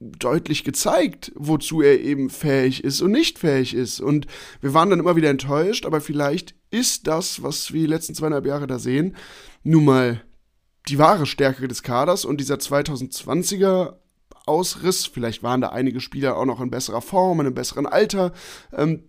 [0.00, 4.00] deutlich gezeigt, wozu er eben fähig ist und nicht fähig ist.
[4.00, 4.26] Und
[4.60, 8.46] wir waren dann immer wieder enttäuscht, aber vielleicht ist das, was wir die letzten zweieinhalb
[8.46, 9.16] Jahre da sehen,
[9.62, 10.22] nun mal
[10.88, 13.94] die wahre Stärke des Kaders und dieser 2020er
[14.46, 18.32] Ausriss, vielleicht waren da einige Spieler auch noch in besserer Form, in einem besseren Alter,
[18.72, 19.04] ähm,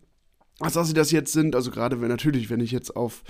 [0.59, 1.55] als dass sie das jetzt sind.
[1.55, 3.23] Also gerade wenn natürlich, wenn ich jetzt auf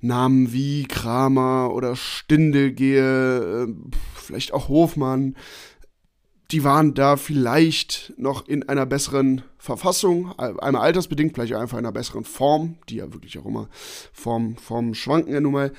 [0.00, 3.74] Namen wie Kramer oder Stindel gehe, äh,
[4.14, 5.34] vielleicht auch Hofmann,
[6.50, 11.92] die waren da vielleicht noch in einer besseren Verfassung, einmal altersbedingt, vielleicht einfach in einer
[11.92, 13.68] besseren Form, die ja wirklich auch immer
[14.12, 15.72] Form, Form schwanken ja nun mal.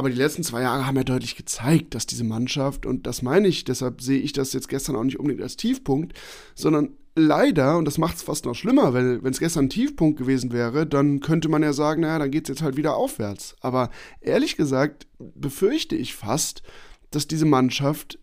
[0.00, 3.48] Aber die letzten zwei Jahre haben ja deutlich gezeigt, dass diese Mannschaft, und das meine
[3.48, 6.18] ich, deshalb sehe ich das jetzt gestern auch nicht unbedingt als Tiefpunkt,
[6.54, 10.18] sondern leider, und das macht es fast noch schlimmer, weil wenn es gestern ein Tiefpunkt
[10.18, 13.56] gewesen wäre, dann könnte man ja sagen, naja, dann geht es jetzt halt wieder aufwärts.
[13.60, 13.90] Aber
[14.22, 16.62] ehrlich gesagt befürchte ich fast,
[17.10, 18.18] dass diese Mannschaft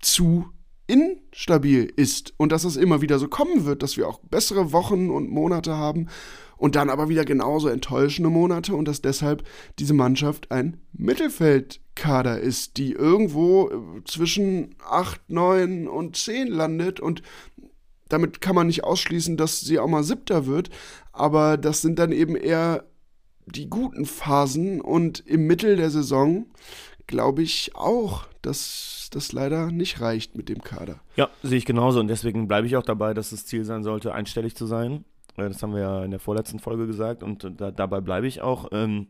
[0.00, 0.46] zu
[0.88, 5.08] instabil ist und dass es immer wieder so kommen wird, dass wir auch bessere Wochen
[5.08, 6.08] und Monate haben
[6.62, 9.42] und dann aber wieder genauso enttäuschende Monate und dass deshalb
[9.80, 17.22] diese Mannschaft ein Mittelfeldkader ist, die irgendwo äh, zwischen 8, 9 und 10 landet und
[18.08, 20.70] damit kann man nicht ausschließen, dass sie auch mal siebter wird,
[21.10, 22.84] aber das sind dann eben eher
[23.46, 26.46] die guten Phasen und im Mittel der Saison
[27.08, 31.00] glaube ich auch, dass das leider nicht reicht mit dem Kader.
[31.16, 34.14] Ja, sehe ich genauso und deswegen bleibe ich auch dabei, dass das Ziel sein sollte,
[34.14, 35.04] einstellig zu sein.
[35.36, 38.68] Das haben wir ja in der vorletzten Folge gesagt und da, dabei bleibe ich auch.
[38.72, 39.08] Ähm,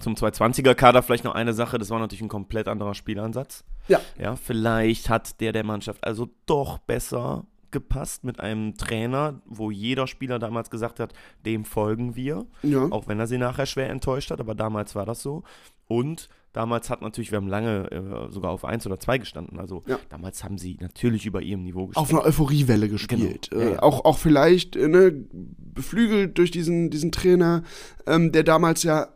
[0.00, 3.64] zum 220er-Kader vielleicht noch eine Sache, das war natürlich ein komplett anderer Spielansatz.
[3.88, 4.00] Ja.
[4.18, 10.06] Ja, vielleicht hat der der Mannschaft also doch besser gepasst mit einem Trainer, wo jeder
[10.06, 11.12] Spieler damals gesagt hat,
[11.44, 12.46] dem folgen wir.
[12.62, 12.86] Ja.
[12.90, 15.42] Auch wenn er sie nachher schwer enttäuscht hat, aber damals war das so.
[15.88, 19.58] Und damals hat natürlich, wir haben lange äh, sogar auf 1 oder 2 gestanden.
[19.60, 19.98] Also Ja.
[20.08, 22.02] damals haben sie natürlich über ihrem Niveau gespielt.
[22.02, 23.50] auf einer Euphoriewelle gespielt.
[23.50, 23.62] Genau.
[23.62, 23.82] Äh, ja.
[23.82, 27.62] auch, auch vielleicht äh, ne, beflügelt durch diesen, diesen Trainer,
[28.06, 29.08] ähm, der damals ja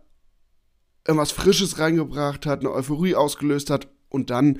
[1.06, 4.58] irgendwas Frisches reingebracht hat, eine Euphorie ausgelöst hat und dann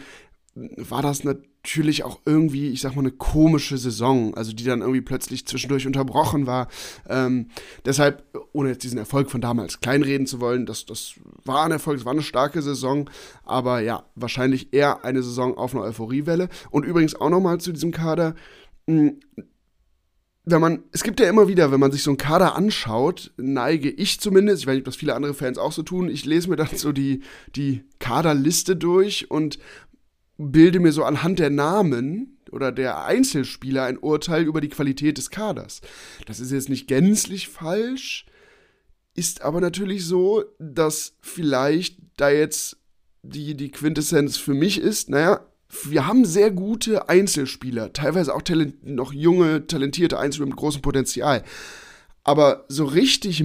[0.54, 5.00] war das natürlich auch irgendwie, ich sag mal, eine komische Saison, also die dann irgendwie
[5.00, 6.68] plötzlich zwischendurch unterbrochen war.
[7.08, 7.48] Ähm,
[7.84, 11.98] deshalb, ohne jetzt diesen Erfolg von damals kleinreden zu wollen, das, das war ein Erfolg,
[11.98, 13.08] es war eine starke Saison,
[13.44, 16.48] aber ja, wahrscheinlich eher eine Saison auf einer Euphoriewelle.
[16.70, 18.34] Und übrigens auch nochmal zu diesem Kader,
[18.86, 19.12] mh,
[20.44, 23.90] wenn man, es gibt ja immer wieder, wenn man sich so einen Kader anschaut, neige
[23.90, 26.48] ich zumindest, ich weiß nicht, ob das viele andere Fans auch so tun, ich lese
[26.48, 27.22] mir dann so die,
[27.54, 29.58] die Kaderliste durch und
[30.40, 35.31] bilde mir so anhand der Namen oder der Einzelspieler ein Urteil über die Qualität des
[35.31, 35.83] Kaders.
[36.26, 38.26] Das ist jetzt nicht gänzlich falsch,
[39.14, 42.79] ist aber natürlich so, dass vielleicht da jetzt
[43.22, 45.44] die, die Quintessenz für mich ist, naja,
[45.85, 51.44] wir haben sehr gute Einzelspieler, teilweise auch talent noch junge, talentierte Einzelspieler mit großem Potenzial.
[52.24, 53.44] Aber so richtig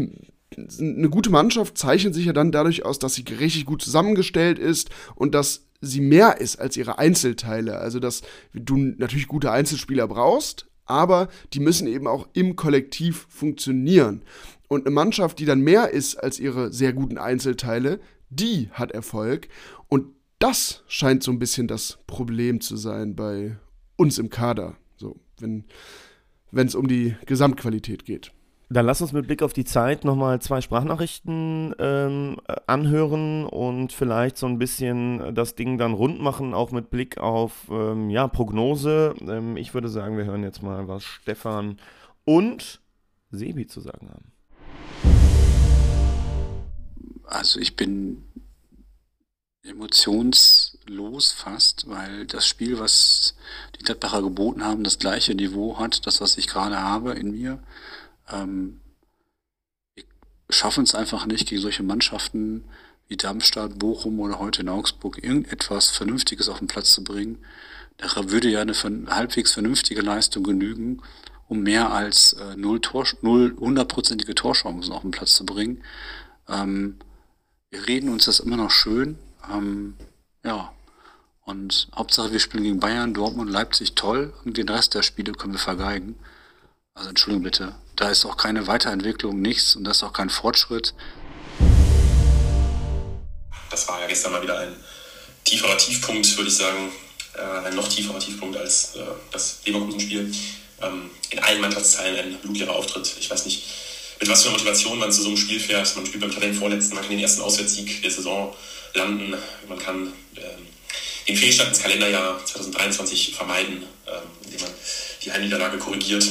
[0.80, 4.90] eine gute Mannschaft zeichnet sich ja dann dadurch aus, dass sie richtig gut zusammengestellt ist
[5.16, 7.78] und dass sie mehr ist als ihre Einzelteile.
[7.78, 8.22] Also, dass
[8.54, 14.24] du natürlich gute Einzelspieler brauchst, aber die müssen eben auch im Kollektiv funktionieren.
[14.68, 19.48] Und eine Mannschaft, die dann mehr ist als ihre sehr guten Einzelteile, die hat Erfolg.
[19.88, 20.08] Und
[20.40, 23.58] das scheint so ein bisschen das Problem zu sein bei
[23.96, 24.76] uns im Kader.
[24.98, 25.66] So, wenn
[26.54, 28.32] es um die Gesamtqualität geht.
[28.70, 33.94] Dann lass uns mit Blick auf die Zeit nochmal zwei Sprachnachrichten ähm, äh, anhören und
[33.94, 38.28] vielleicht so ein bisschen das Ding dann rund machen, auch mit Blick auf ähm, ja,
[38.28, 39.14] Prognose.
[39.22, 41.78] Ähm, ich würde sagen, wir hören jetzt mal, was Stefan
[42.26, 42.82] und
[43.30, 44.32] Sebi zu sagen haben.
[47.26, 48.24] Also ich bin
[49.62, 53.36] emotionslos fast, weil das Spiel, was
[53.78, 57.60] die Gladbacher geboten haben, das gleiche Niveau hat, das, was ich gerade habe in mir.
[58.32, 58.82] Ähm,
[60.50, 62.66] schaffen es einfach nicht, gegen solche Mannschaften
[63.08, 67.40] wie Darmstadt, Bochum oder heute in Augsburg irgendetwas Vernünftiges auf den Platz zu bringen.
[67.98, 71.02] Da würde ja eine halbwegs vernünftige Leistung genügen,
[71.48, 75.84] um mehr als äh, null, Tor, null hundertprozentige Torchancen auf den Platz zu bringen.
[76.50, 76.98] Ähm,
[77.70, 79.18] wir reden uns das immer noch schön.
[79.52, 79.96] Ähm,
[80.44, 80.72] ja.
[81.44, 85.54] Und Hauptsache, wir spielen gegen Bayern, Dortmund, Leipzig toll und den Rest der Spiele können
[85.54, 86.16] wir vergeigen.
[86.98, 87.76] Also Entschuldigung bitte.
[87.98, 90.94] Da ist auch keine Weiterentwicklung, nichts und da ist auch kein Fortschritt.
[93.70, 94.74] Das war ja gestern mal wieder ein
[95.44, 96.90] tieferer Tiefpunkt, würde ich sagen.
[97.38, 100.34] Äh, ein noch tieferer Tiefpunkt als äh, das Leverkusen-Spiel.
[100.82, 103.14] Ähm, in allen Mannschaftsteilen ein blutiger Auftritt.
[103.20, 103.66] Ich weiß nicht,
[104.22, 105.94] mit was für einer Motivation man zu so einem Spiel fährt.
[105.98, 108.56] Man spielt beim Tabellenvorletzten, man kann den ersten Auswärtssieg der Saison
[108.94, 109.36] landen.
[109.68, 110.68] Man kann ähm,
[111.28, 114.72] den Fehlstart ins Kalenderjahr 2023 vermeiden, ähm, indem man
[115.26, 116.26] die Heimniederlage korrigiert.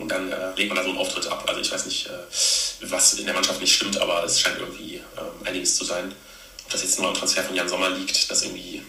[0.00, 1.44] Und dann äh, legt man da so einen Auftritt ab.
[1.46, 4.96] Also ich weiß nicht, äh, was in der Mannschaft nicht stimmt, aber es scheint irgendwie
[4.96, 6.14] ähm, einiges zu sein.
[6.64, 8.82] Ob das jetzt nur am Transfer von Jan Sommer liegt, dass irgendwie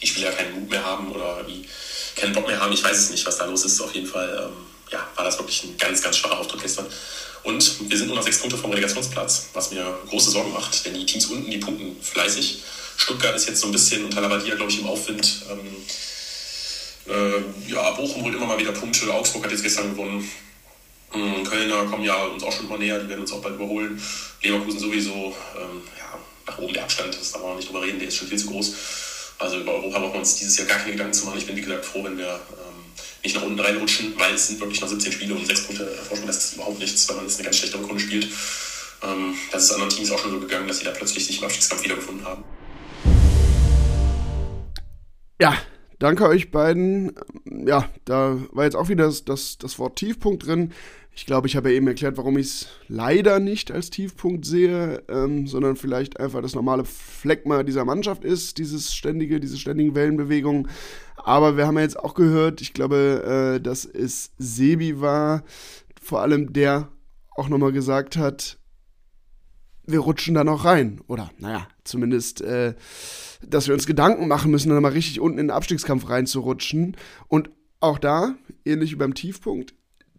[0.00, 1.44] die Spieler keinen Mut mehr haben oder
[2.16, 2.72] keinen Bock mehr haben.
[2.72, 3.80] Ich weiß es nicht, was da los ist.
[3.80, 6.86] Auf jeden Fall ähm, ja, war das wirklich ein ganz, ganz schwacher Auftritt gestern.
[7.42, 10.94] Und wir sind nur noch sechs Punkte vom Relegationsplatz, was mir große Sorgen macht, denn
[10.94, 12.62] die Teams unten, die punkten fleißig.
[12.96, 15.42] Stuttgart ist jetzt so ein bisschen unter Labadia, glaube ich, im Aufwind.
[15.50, 15.76] Ähm,
[17.06, 19.12] äh, ja, Bochum holt immer mal wieder Punkte.
[19.12, 20.28] Augsburg hat jetzt gestern gewonnen.
[21.14, 24.00] Ähm, Kölner kommen ja uns auch schon immer näher, die werden uns auch bald überholen.
[24.42, 25.34] Leverkusen sowieso.
[25.56, 28.16] Ähm, ja, nach oben der Abstand, das darf man auch nicht drüber reden, der ist
[28.16, 28.74] schon viel zu groß.
[29.38, 31.38] Also über Europa brauchen wir uns dieses Jahr gar keine Gedanken zu machen.
[31.38, 32.84] Ich bin, wie gesagt, froh, wenn wir ähm,
[33.22, 36.26] nicht nach unten reinrutschen, weil es sind wirklich noch 17 Spiele und 6 Punkte Vorsprung.
[36.26, 38.28] Das ist überhaupt nichts, wenn man jetzt eine ganz schlechte Rückrunde spielt.
[39.02, 41.44] Ähm, das ist anderen Teams auch schon so gegangen, dass sie da plötzlich sich im
[41.44, 42.44] Abstiegskampf wiedergefunden haben.
[45.40, 45.58] Ja,
[45.98, 47.12] danke euch beiden.
[47.44, 50.72] Ja, da war jetzt auch wieder das, das, das Wort Tiefpunkt drin.
[51.16, 55.02] Ich glaube, ich habe ja eben erklärt, warum ich es leider nicht als Tiefpunkt sehe,
[55.08, 60.68] ähm, sondern vielleicht einfach das normale Fleckma dieser Mannschaft ist, dieses ständige, diese ständigen Wellenbewegungen.
[61.16, 65.44] Aber wir haben ja jetzt auch gehört, ich glaube, äh, dass es Sebi war,
[66.02, 66.88] vor allem der
[67.36, 68.58] auch nochmal gesagt hat,
[69.86, 71.00] wir rutschen da noch rein.
[71.06, 72.74] Oder, naja, zumindest, äh,
[73.46, 76.96] dass wir uns Gedanken machen müssen, dann mal richtig unten in den Abstiegskampf reinzurutschen.
[77.28, 79.74] Und auch da, ähnlich wie beim Tiefpunkt,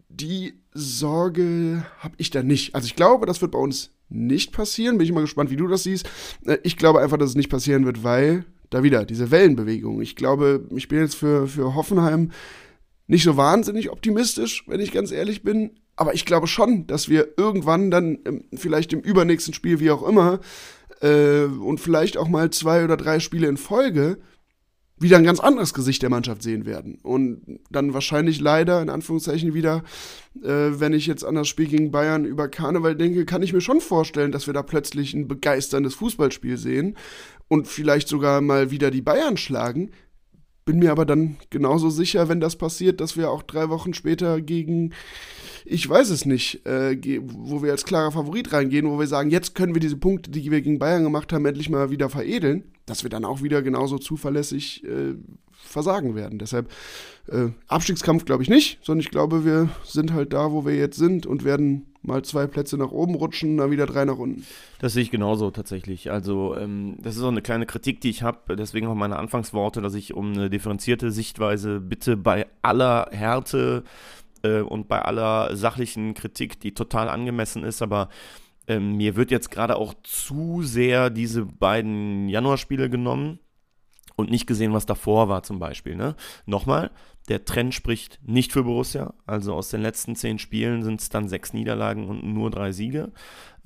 [0.08, 2.74] die Sorge habe ich da nicht.
[2.74, 4.98] Also ich glaube, das wird bei uns nicht passieren.
[4.98, 6.08] Bin ich mal gespannt, wie du das siehst.
[6.44, 10.00] Äh, Ich glaube einfach, dass es nicht passieren wird, weil da wieder diese Wellenbewegung.
[10.00, 12.30] Ich glaube, ich bin jetzt für, für Hoffenheim
[13.06, 15.78] nicht so wahnsinnig optimistisch, wenn ich ganz ehrlich bin.
[15.96, 18.18] Aber ich glaube schon, dass wir irgendwann dann
[18.54, 20.40] vielleicht im übernächsten Spiel, wie auch immer,
[21.00, 24.18] äh, und vielleicht auch mal zwei oder drei Spiele in Folge
[24.98, 26.98] wieder ein ganz anderes Gesicht der Mannschaft sehen werden.
[27.02, 29.82] Und dann wahrscheinlich leider, in Anführungszeichen, wieder,
[30.42, 33.60] äh, wenn ich jetzt an das Spiel gegen Bayern über Karneval denke, kann ich mir
[33.60, 36.96] schon vorstellen, dass wir da plötzlich ein begeisterndes Fußballspiel sehen
[37.48, 39.90] und vielleicht sogar mal wieder die Bayern schlagen.
[40.66, 44.42] Bin mir aber dann genauso sicher, wenn das passiert, dass wir auch drei Wochen später
[44.42, 44.92] gegen
[45.68, 49.56] ich weiß es nicht, äh, wo wir als klarer Favorit reingehen, wo wir sagen, jetzt
[49.56, 53.02] können wir diese Punkte, die wir gegen Bayern gemacht haben, endlich mal wieder veredeln, dass
[53.02, 55.14] wir dann auch wieder genauso zuverlässig äh,
[55.50, 56.38] versagen werden.
[56.38, 56.70] Deshalb
[57.26, 60.96] äh, Abstiegskampf glaube ich nicht, sondern ich glaube, wir sind halt da, wo wir jetzt
[60.96, 64.44] sind und werden mal zwei Plätze nach oben rutschen, dann wieder drei nach unten.
[64.78, 66.10] Das sehe ich genauso tatsächlich.
[66.10, 69.82] Also ähm, das ist auch eine kleine Kritik, die ich habe, deswegen auch meine Anfangsworte,
[69.82, 73.84] dass ich um eine differenzierte Sichtweise bitte bei aller Härte
[74.42, 78.08] äh, und bei aller sachlichen Kritik, die total angemessen ist, aber
[78.68, 83.38] ähm, mir wird jetzt gerade auch zu sehr diese beiden Januarspiele genommen
[84.16, 85.94] und nicht gesehen, was davor war zum Beispiel.
[85.94, 86.16] Ne?
[86.46, 86.90] Nochmal,
[87.28, 89.14] der Trend spricht nicht für Borussia.
[89.26, 93.10] Also aus den letzten zehn Spielen sind es dann sechs Niederlagen und nur drei Siege.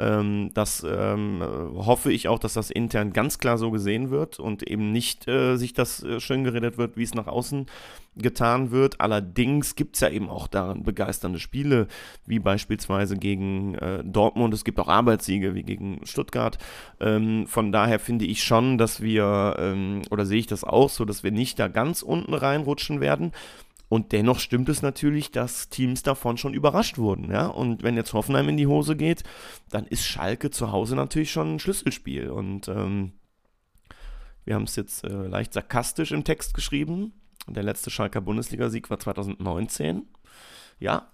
[0.00, 1.42] Ähm, das ähm,
[1.76, 5.56] hoffe ich auch, dass das intern ganz klar so gesehen wird und eben nicht äh,
[5.56, 7.66] sich das äh, schön geredet wird, wie es nach außen
[8.16, 9.00] getan wird.
[9.00, 11.86] Allerdings gibt es ja eben auch daran begeisternde Spiele,
[12.26, 14.54] wie beispielsweise gegen äh, Dortmund.
[14.54, 16.58] Es gibt auch Arbeitssiege wie gegen Stuttgart.
[16.98, 21.04] Ähm, von daher finde ich schon, dass wir, ähm, oder sehe ich das auch so,
[21.04, 23.32] dass wir nicht da ganz unten reinrutschen werden.
[23.90, 27.28] Und dennoch stimmt es natürlich, dass Teams davon schon überrascht wurden.
[27.32, 27.48] Ja?
[27.48, 29.24] Und wenn jetzt Hoffenheim in die Hose geht,
[29.68, 32.30] dann ist Schalke zu Hause natürlich schon ein Schlüsselspiel.
[32.30, 33.14] Und ähm,
[34.44, 37.14] wir haben es jetzt äh, leicht sarkastisch im Text geschrieben.
[37.48, 40.06] Der letzte Schalker Bundesligasieg war 2019.
[40.78, 41.10] Ja,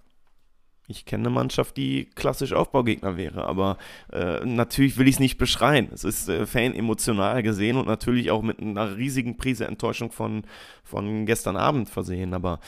[0.88, 3.76] ich kenne eine Mannschaft, die klassisch Aufbaugegner wäre, aber
[4.12, 5.88] äh, natürlich will ich es nicht beschreien.
[5.92, 10.44] Es ist äh, fan-emotional gesehen und natürlich auch mit einer riesigen Prise Enttäuschung von,
[10.84, 12.60] von gestern Abend versehen, aber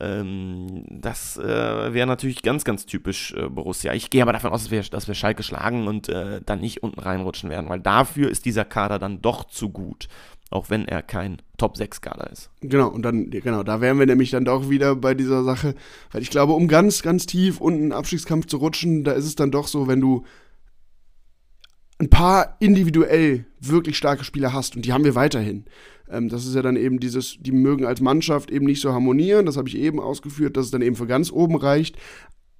[0.00, 3.92] ähm, das äh, wäre natürlich ganz, ganz typisch äh, Borussia.
[3.92, 6.82] Ich gehe aber davon aus, dass wir, dass wir Schalke schlagen und äh, dann nicht
[6.82, 10.08] unten reinrutschen werden, weil dafür ist dieser Kader dann doch zu gut
[10.50, 12.50] auch wenn er kein Top-6-Kader ist.
[12.60, 15.74] Genau, und dann, genau, da wären wir nämlich dann doch wieder bei dieser Sache,
[16.10, 19.36] weil ich glaube, um ganz, ganz tief unten einen Abstiegskampf zu rutschen, da ist es
[19.36, 20.24] dann doch so, wenn du
[21.98, 25.66] ein paar individuell wirklich starke Spieler hast, und die haben wir weiterhin.
[26.10, 29.46] Ähm, das ist ja dann eben dieses, die mögen als Mannschaft eben nicht so harmonieren,
[29.46, 31.96] das habe ich eben ausgeführt, dass es dann eben für ganz oben reicht.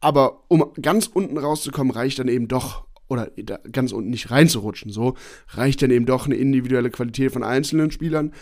[0.01, 3.31] Aber um ganz unten rauszukommen, reicht dann eben doch oder
[3.73, 4.93] ganz unten nicht reinzurutschen.
[4.93, 5.17] So
[5.49, 8.33] reicht dann eben doch eine individuelle Qualität von einzelnen Spielern.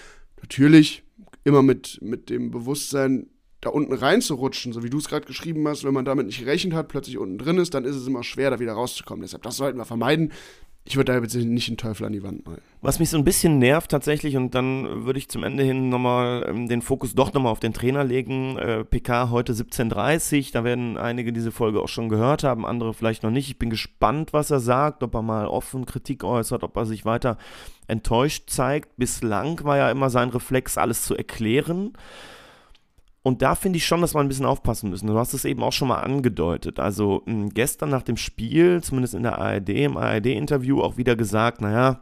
[0.41, 1.03] Natürlich
[1.45, 5.83] immer mit, mit dem Bewusstsein, da unten reinzurutschen, so wie du es gerade geschrieben hast,
[5.83, 8.51] wenn man damit nicht gerechnet hat, plötzlich unten drin ist, dann ist es immer schwer,
[8.51, 9.23] da wieder rauszukommen.
[9.23, 10.33] Deshalb, das sollten wir vermeiden
[10.88, 12.62] ich würde da jetzt nicht einen Teufel an die Wand malen.
[12.81, 16.46] Was mich so ein bisschen nervt tatsächlich, und dann würde ich zum Ende hin nochmal
[16.48, 18.57] ähm, den Fokus doch nochmal auf den Trainer legen.
[18.57, 23.22] Äh, PK heute 17.30 da werden einige diese Folge auch schon gehört haben, andere vielleicht
[23.22, 23.48] noch nicht.
[23.48, 27.05] Ich bin gespannt, was er sagt, ob er mal offen Kritik äußert, ob er sich
[27.05, 27.37] weiter
[27.87, 28.96] enttäuscht zeigt.
[28.96, 31.92] Bislang war ja immer sein Reflex, alles zu erklären.
[33.29, 35.07] Und da finde ich schon, dass wir ein bisschen aufpassen müssen.
[35.07, 36.81] Du hast es eben auch schon mal angedeutet.
[36.81, 41.61] Also hm, gestern nach dem Spiel, zumindest in der ARD, im ARD-Interview auch wieder gesagt,
[41.61, 42.01] naja,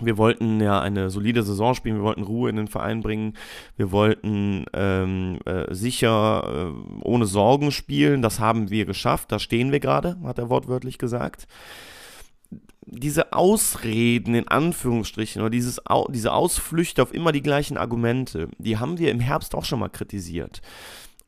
[0.00, 3.34] wir wollten ja eine solide Saison spielen, wir wollten Ruhe in den Verein bringen,
[3.76, 9.72] wir wollten ähm, äh, sicher äh, ohne Sorgen spielen, das haben wir geschafft, da stehen
[9.72, 11.48] wir gerade, hat er wortwörtlich gesagt
[12.86, 18.98] diese Ausreden in Anführungsstrichen oder dieses, diese Ausflüchte auf immer die gleichen Argumente, die haben
[18.98, 20.62] wir im Herbst auch schon mal kritisiert.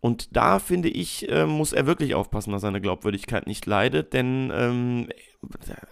[0.01, 4.53] Und da finde ich, äh, muss er wirklich aufpassen, dass seine Glaubwürdigkeit nicht leidet, denn
[4.55, 5.09] ähm,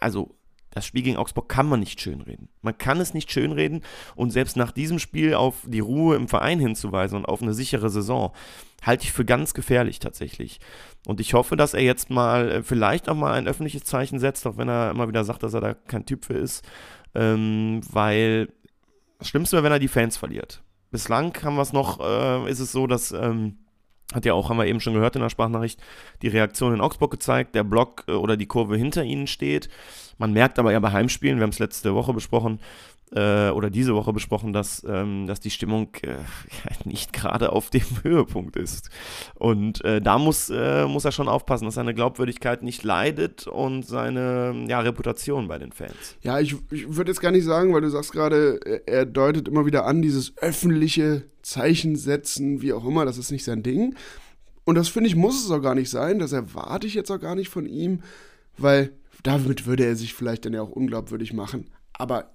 [0.01, 0.35] also
[0.72, 2.48] das Spiel gegen Augsburg kann man nicht schönreden.
[2.62, 3.83] Man kann es nicht schönreden
[4.16, 7.90] und selbst nach diesem Spiel auf die Ruhe im Verein hinzuweisen und auf eine sichere
[7.90, 8.33] Saison,
[8.83, 10.61] halte ich für ganz gefährlich tatsächlich.
[11.06, 14.46] Und ich hoffe, dass er jetzt mal äh, vielleicht auch mal ein öffentliches Zeichen setzt,
[14.46, 16.64] auch wenn er immer wieder sagt, dass er da kein Typ für ist.
[17.14, 18.48] Ähm, weil
[19.18, 20.62] das Schlimmste wäre, wenn er die Fans verliert.
[20.90, 23.56] Bislang haben wir es noch, äh, ist es so, dass ähm,
[24.14, 25.80] hat ja auch, haben wir eben schon gehört in der Sprachnachricht,
[26.20, 29.68] die Reaktion in Augsburg gezeigt, der Block äh, oder die Kurve hinter ihnen steht.
[30.18, 32.60] Man merkt aber ja bei Heimspielen, wir haben es letzte Woche besprochen,
[33.14, 36.16] äh, oder diese Woche besprochen, dass, ähm, dass die Stimmung äh,
[36.84, 38.91] nicht gerade auf dem Höhepunkt ist.
[39.34, 43.84] Und äh, da muss, äh, muss er schon aufpassen, dass seine Glaubwürdigkeit nicht leidet und
[43.84, 46.16] seine ja, Reputation bei den Fans.
[46.22, 49.66] Ja, ich, ich würde jetzt gar nicht sagen, weil du sagst gerade, er, deutet immer
[49.66, 53.95] wieder an, dieses öffentliche Zeichen setzen, wie auch immer, das ist nicht sein Ding.
[54.64, 56.18] Und das finde ich, muss es auch gar nicht sein.
[56.18, 58.01] Das erwarte ich jetzt auch gar nicht von ihm,
[58.57, 61.68] weil damit würde er sich vielleicht dann ja auch unglaubwürdig machen.
[61.93, 62.32] Aber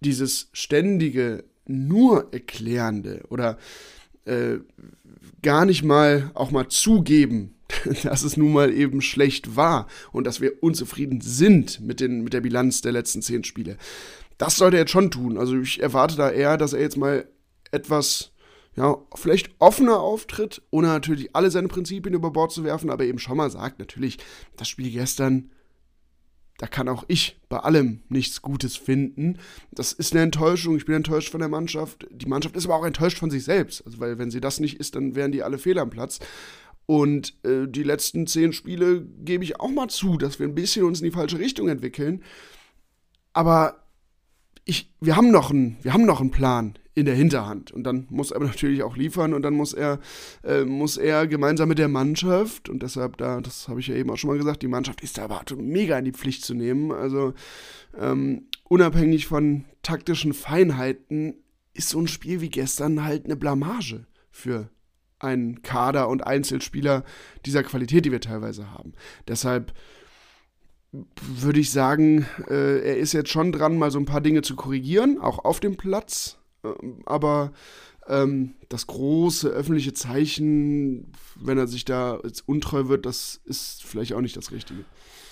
[0.00, 3.58] dieses ständige, nur Erklärende oder
[4.24, 4.58] äh,
[5.42, 7.54] gar nicht mal auch mal zugeben,
[8.02, 12.32] dass es nun mal eben schlecht war und dass wir unzufrieden sind mit, den, mit
[12.32, 13.76] der Bilanz der letzten zehn Spiele.
[14.38, 15.38] Das sollte er jetzt schon tun.
[15.38, 17.26] Also ich erwarte da eher, dass er jetzt mal
[17.70, 18.32] etwas,
[18.76, 23.18] ja, vielleicht offener auftritt, ohne natürlich alle seine Prinzipien über Bord zu werfen, aber eben
[23.18, 24.18] schon mal sagt, natürlich,
[24.56, 25.50] das Spiel gestern
[26.58, 29.38] da kann auch ich bei allem nichts Gutes finden.
[29.72, 30.76] Das ist eine Enttäuschung.
[30.76, 32.06] Ich bin enttäuscht von der Mannschaft.
[32.10, 33.84] Die Mannschaft ist aber auch enttäuscht von sich selbst.
[33.84, 36.18] Also, weil, wenn sie das nicht ist, dann wären die alle fehl am Platz.
[36.86, 40.84] Und äh, die letzten zehn Spiele gebe ich auch mal zu, dass wir ein bisschen
[40.84, 42.22] uns in die falsche Richtung entwickeln.
[43.32, 43.82] Aber
[44.64, 47.70] ich, wir, haben noch einen, wir haben noch einen Plan in der Hinterhand.
[47.70, 50.00] Und dann muss er natürlich auch liefern und dann muss er,
[50.42, 54.10] äh, muss er gemeinsam mit der Mannschaft, und deshalb, da, das habe ich ja eben
[54.10, 56.90] auch schon mal gesagt, die Mannschaft ist da aber mega in die Pflicht zu nehmen.
[56.90, 57.34] Also
[57.96, 61.34] ähm, unabhängig von taktischen Feinheiten
[61.74, 64.70] ist so ein Spiel wie gestern halt eine Blamage für
[65.18, 67.04] einen Kader und Einzelspieler
[67.44, 68.94] dieser Qualität, die wir teilweise haben.
[69.28, 69.74] Deshalb
[70.92, 74.56] würde ich sagen, äh, er ist jetzt schon dran, mal so ein paar Dinge zu
[74.56, 76.38] korrigieren, auch auf dem Platz.
[76.82, 77.52] Ähm, aber
[78.08, 84.12] ähm, das große öffentliche Zeichen, wenn er sich da jetzt untreu wird, das ist vielleicht
[84.12, 84.84] auch nicht das Richtige.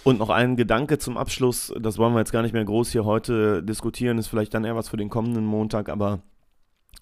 [0.02, 3.04] Und noch ein Gedanke zum Abschluss, das wollen wir jetzt gar nicht mehr groß hier
[3.04, 6.20] heute diskutieren, ist vielleicht dann eher was für den kommenden Montag, aber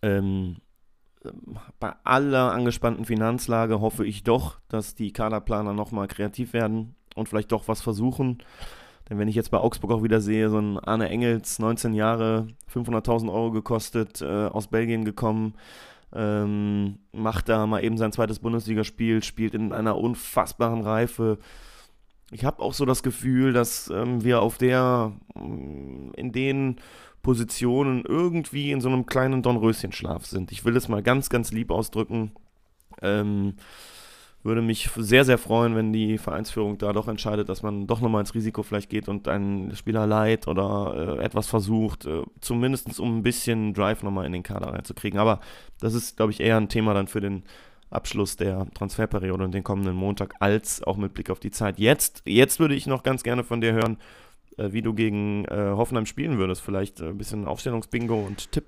[0.03, 0.59] ähm,
[1.81, 7.53] bei aller angespannten Finanzlage hoffe ich doch, dass die Kaderplaner nochmal kreativ werden und vielleicht
[7.53, 8.39] doch was versuchen.
[9.13, 12.47] Denn wenn ich jetzt bei Augsburg auch wieder sehe, so ein Arne Engels, 19 Jahre,
[12.73, 15.53] 500.000 Euro gekostet, äh, aus Belgien gekommen,
[16.15, 21.37] ähm, macht da mal eben sein zweites Bundesligaspiel, spielt in einer unfassbaren Reife.
[22.31, 26.77] Ich habe auch so das Gefühl, dass ähm, wir auf der, mm, in den
[27.21, 30.53] Positionen irgendwie in so einem kleinen Dornröschenschlaf sind.
[30.53, 32.33] Ich will es mal ganz, ganz lieb ausdrücken.
[33.03, 33.57] Ähm,
[34.43, 38.21] würde mich sehr, sehr freuen, wenn die Vereinsführung da doch entscheidet, dass man doch nochmal
[38.21, 43.19] ins Risiko vielleicht geht und einen Spieler leiht oder äh, etwas versucht, äh, zumindest um
[43.19, 45.19] ein bisschen Drive nochmal in den Kader reinzukriegen.
[45.19, 45.41] Aber
[45.81, 47.45] das ist, glaube ich, eher ein Thema dann für den
[47.91, 51.79] Abschluss der Transferperiode und den kommenden Montag, als auch mit Blick auf die Zeit.
[51.79, 53.99] Jetzt, jetzt würde ich noch ganz gerne von dir hören,
[54.57, 56.63] äh, wie du gegen äh, Hoffenheim spielen würdest.
[56.63, 58.65] Vielleicht äh, ein bisschen Aufstellungsbingo und Tipp.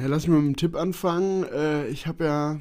[0.00, 1.44] Ja, lass mich mit dem Tipp anfangen.
[1.44, 2.60] Äh, ich habe ja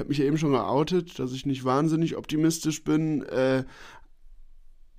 [0.00, 3.22] ich habe mich ja eben schon geoutet, dass ich nicht wahnsinnig optimistisch bin.
[3.24, 3.64] Äh,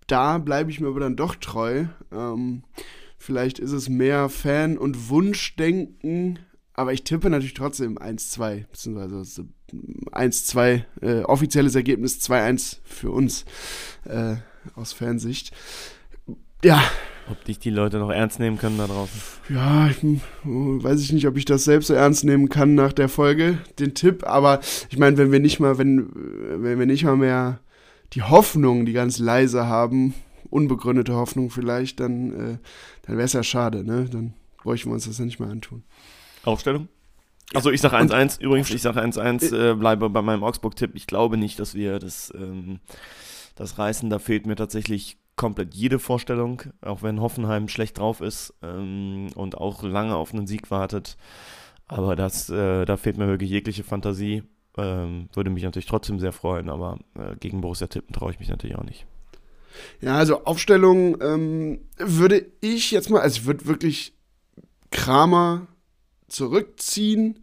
[0.06, 1.86] da bleibe ich mir aber dann doch treu.
[2.12, 2.62] Ähm,
[3.18, 6.38] vielleicht ist es mehr Fan- und Wunschdenken,
[6.74, 9.48] aber ich tippe natürlich trotzdem 1-2, beziehungsweise
[10.12, 13.46] 1-2, äh, offizielles Ergebnis 2-1 für uns
[14.06, 14.36] äh,
[14.76, 15.52] aus Fansicht.
[16.64, 16.80] Ja,
[17.32, 19.22] ob dich die Leute noch ernst nehmen können da draußen?
[19.50, 19.98] Ja, ich,
[20.44, 23.94] weiß ich nicht, ob ich das selbst so ernst nehmen kann nach der Folge, den
[23.94, 24.26] Tipp.
[24.26, 24.60] Aber
[24.90, 26.10] ich meine, wenn wir nicht mal, wenn,
[26.64, 27.60] wenn wir nicht mal mehr
[28.14, 30.14] die Hoffnung, die ganz leise haben,
[30.50, 32.58] unbegründete Hoffnung vielleicht, dann, äh,
[33.04, 34.08] dann wäre es ja schade, ne?
[34.12, 35.84] Dann bräuchten wir uns das ja nicht mehr antun.
[36.44, 36.88] Aufstellung?
[37.54, 40.92] Also ich sage 1-1, übrigens, ich sage 1-1, äh, bleibe bei meinem Augsburg-Tipp.
[40.94, 42.80] Ich glaube nicht, dass wir das, ähm,
[43.56, 44.10] das reißen.
[44.10, 49.58] Da fehlt mir tatsächlich komplett jede Vorstellung, auch wenn Hoffenheim schlecht drauf ist ähm, und
[49.58, 51.18] auch lange auf einen Sieg wartet.
[51.88, 54.44] Aber das, äh, da fehlt mir wirklich jegliche Fantasie.
[54.78, 58.50] Ähm, würde mich natürlich trotzdem sehr freuen, aber äh, gegen Borussia tippen traue ich mich
[58.50, 59.08] natürlich auch nicht.
[60.00, 64.14] Ja, also Aufstellung ähm, würde ich jetzt mal, also ich würde wirklich
[64.92, 65.66] Kramer
[66.28, 67.40] zurückziehen,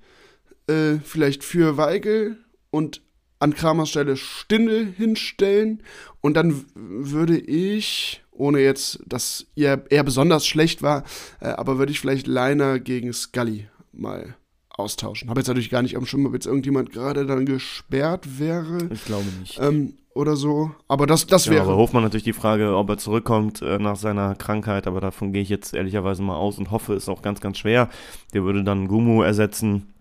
[0.69, 2.37] äh, vielleicht für Weigel
[2.71, 3.03] und
[3.39, 5.83] an Kramers Stelle Stindel hinstellen
[6.21, 11.05] und dann würde ich, ohne jetzt, dass er, er besonders schlecht war,
[11.41, 14.37] äh, aber würde ich vielleicht Leiner gegen Scully mal
[14.71, 15.29] austauschen.
[15.29, 18.89] Habe jetzt natürlich gar nicht am Schirm, ob jetzt irgendjemand gerade dann gesperrt wäre.
[18.93, 19.59] Ich glaube nicht.
[19.61, 20.73] Ähm, oder so.
[20.89, 21.63] Aber das, das ja, wäre.
[21.65, 25.43] Aber Hofmann natürlich die Frage, ob er zurückkommt äh, nach seiner Krankheit, aber davon gehe
[25.43, 27.89] ich jetzt ehrlicherweise mal aus und hoffe, ist auch ganz, ganz schwer.
[28.35, 29.95] Der würde dann Gumu ersetzen.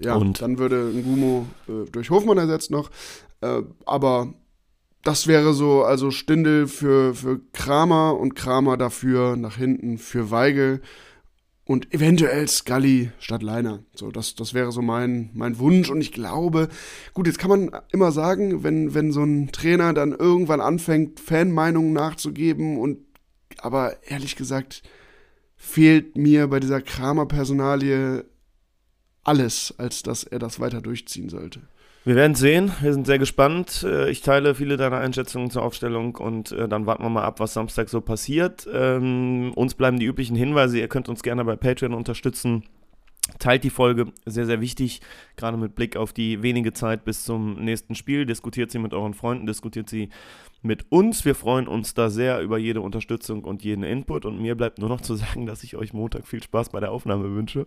[0.00, 2.90] Ja, und dann würde ein Gumo äh, durch Hofmann ersetzt noch.
[3.40, 4.34] Äh, aber
[5.02, 10.80] das wäre so, also Stindel für, für Kramer und Kramer dafür nach hinten für Weigel.
[11.64, 13.84] und eventuell Scully statt Leiner.
[13.94, 15.88] So, das, das wäre so mein, mein Wunsch.
[15.88, 16.68] Und ich glaube,
[17.14, 21.92] gut, jetzt kann man immer sagen, wenn, wenn so ein Trainer dann irgendwann anfängt, Fanmeinungen
[21.92, 22.98] nachzugeben und
[23.58, 24.82] aber ehrlich gesagt
[25.54, 28.24] fehlt mir bei dieser Kramer-Personalie
[29.30, 31.60] alles, als dass er das weiter durchziehen sollte.
[32.04, 32.72] Wir werden sehen.
[32.80, 33.84] Wir sind sehr gespannt.
[33.84, 37.38] Äh, ich teile viele deiner Einschätzungen zur Aufstellung und äh, dann warten wir mal ab,
[37.38, 38.66] was Samstag so passiert.
[38.72, 40.80] Ähm, uns bleiben die üblichen Hinweise.
[40.80, 42.64] Ihr könnt uns gerne bei Patreon unterstützen.
[43.38, 45.00] Teilt die Folge, sehr, sehr wichtig,
[45.36, 48.26] gerade mit Blick auf die wenige Zeit bis zum nächsten Spiel.
[48.26, 50.10] Diskutiert sie mit euren Freunden, diskutiert sie
[50.62, 51.24] mit uns.
[51.24, 54.24] Wir freuen uns da sehr über jede Unterstützung und jeden Input.
[54.24, 56.92] Und mir bleibt nur noch zu sagen, dass ich euch Montag viel Spaß bei der
[56.92, 57.66] Aufnahme wünsche,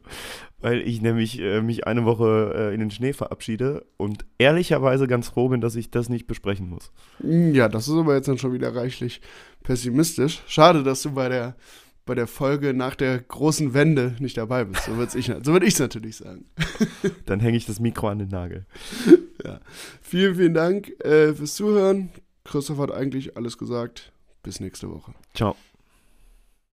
[0.59, 5.29] weil ich nämlich äh, mich eine Woche äh, in den Schnee verabschiede und ehrlicherweise ganz
[5.29, 6.91] froh bin, dass ich das nicht besprechen muss.
[7.19, 9.21] Ja, das ist aber jetzt dann schon wieder reichlich
[9.63, 10.43] pessimistisch.
[10.47, 11.55] Schade, dass du bei der
[12.05, 14.85] bei der Folge nach der großen Wende nicht dabei bist.
[14.85, 16.45] So würde ich so würd ich natürlich sagen.
[17.25, 18.65] Dann hänge ich das Mikro an den Nagel.
[19.43, 19.59] Ja.
[20.01, 22.09] Vielen, vielen Dank äh, fürs Zuhören.
[22.43, 24.11] Christoph hat eigentlich alles gesagt.
[24.41, 25.13] Bis nächste Woche.
[25.33, 25.55] Ciao.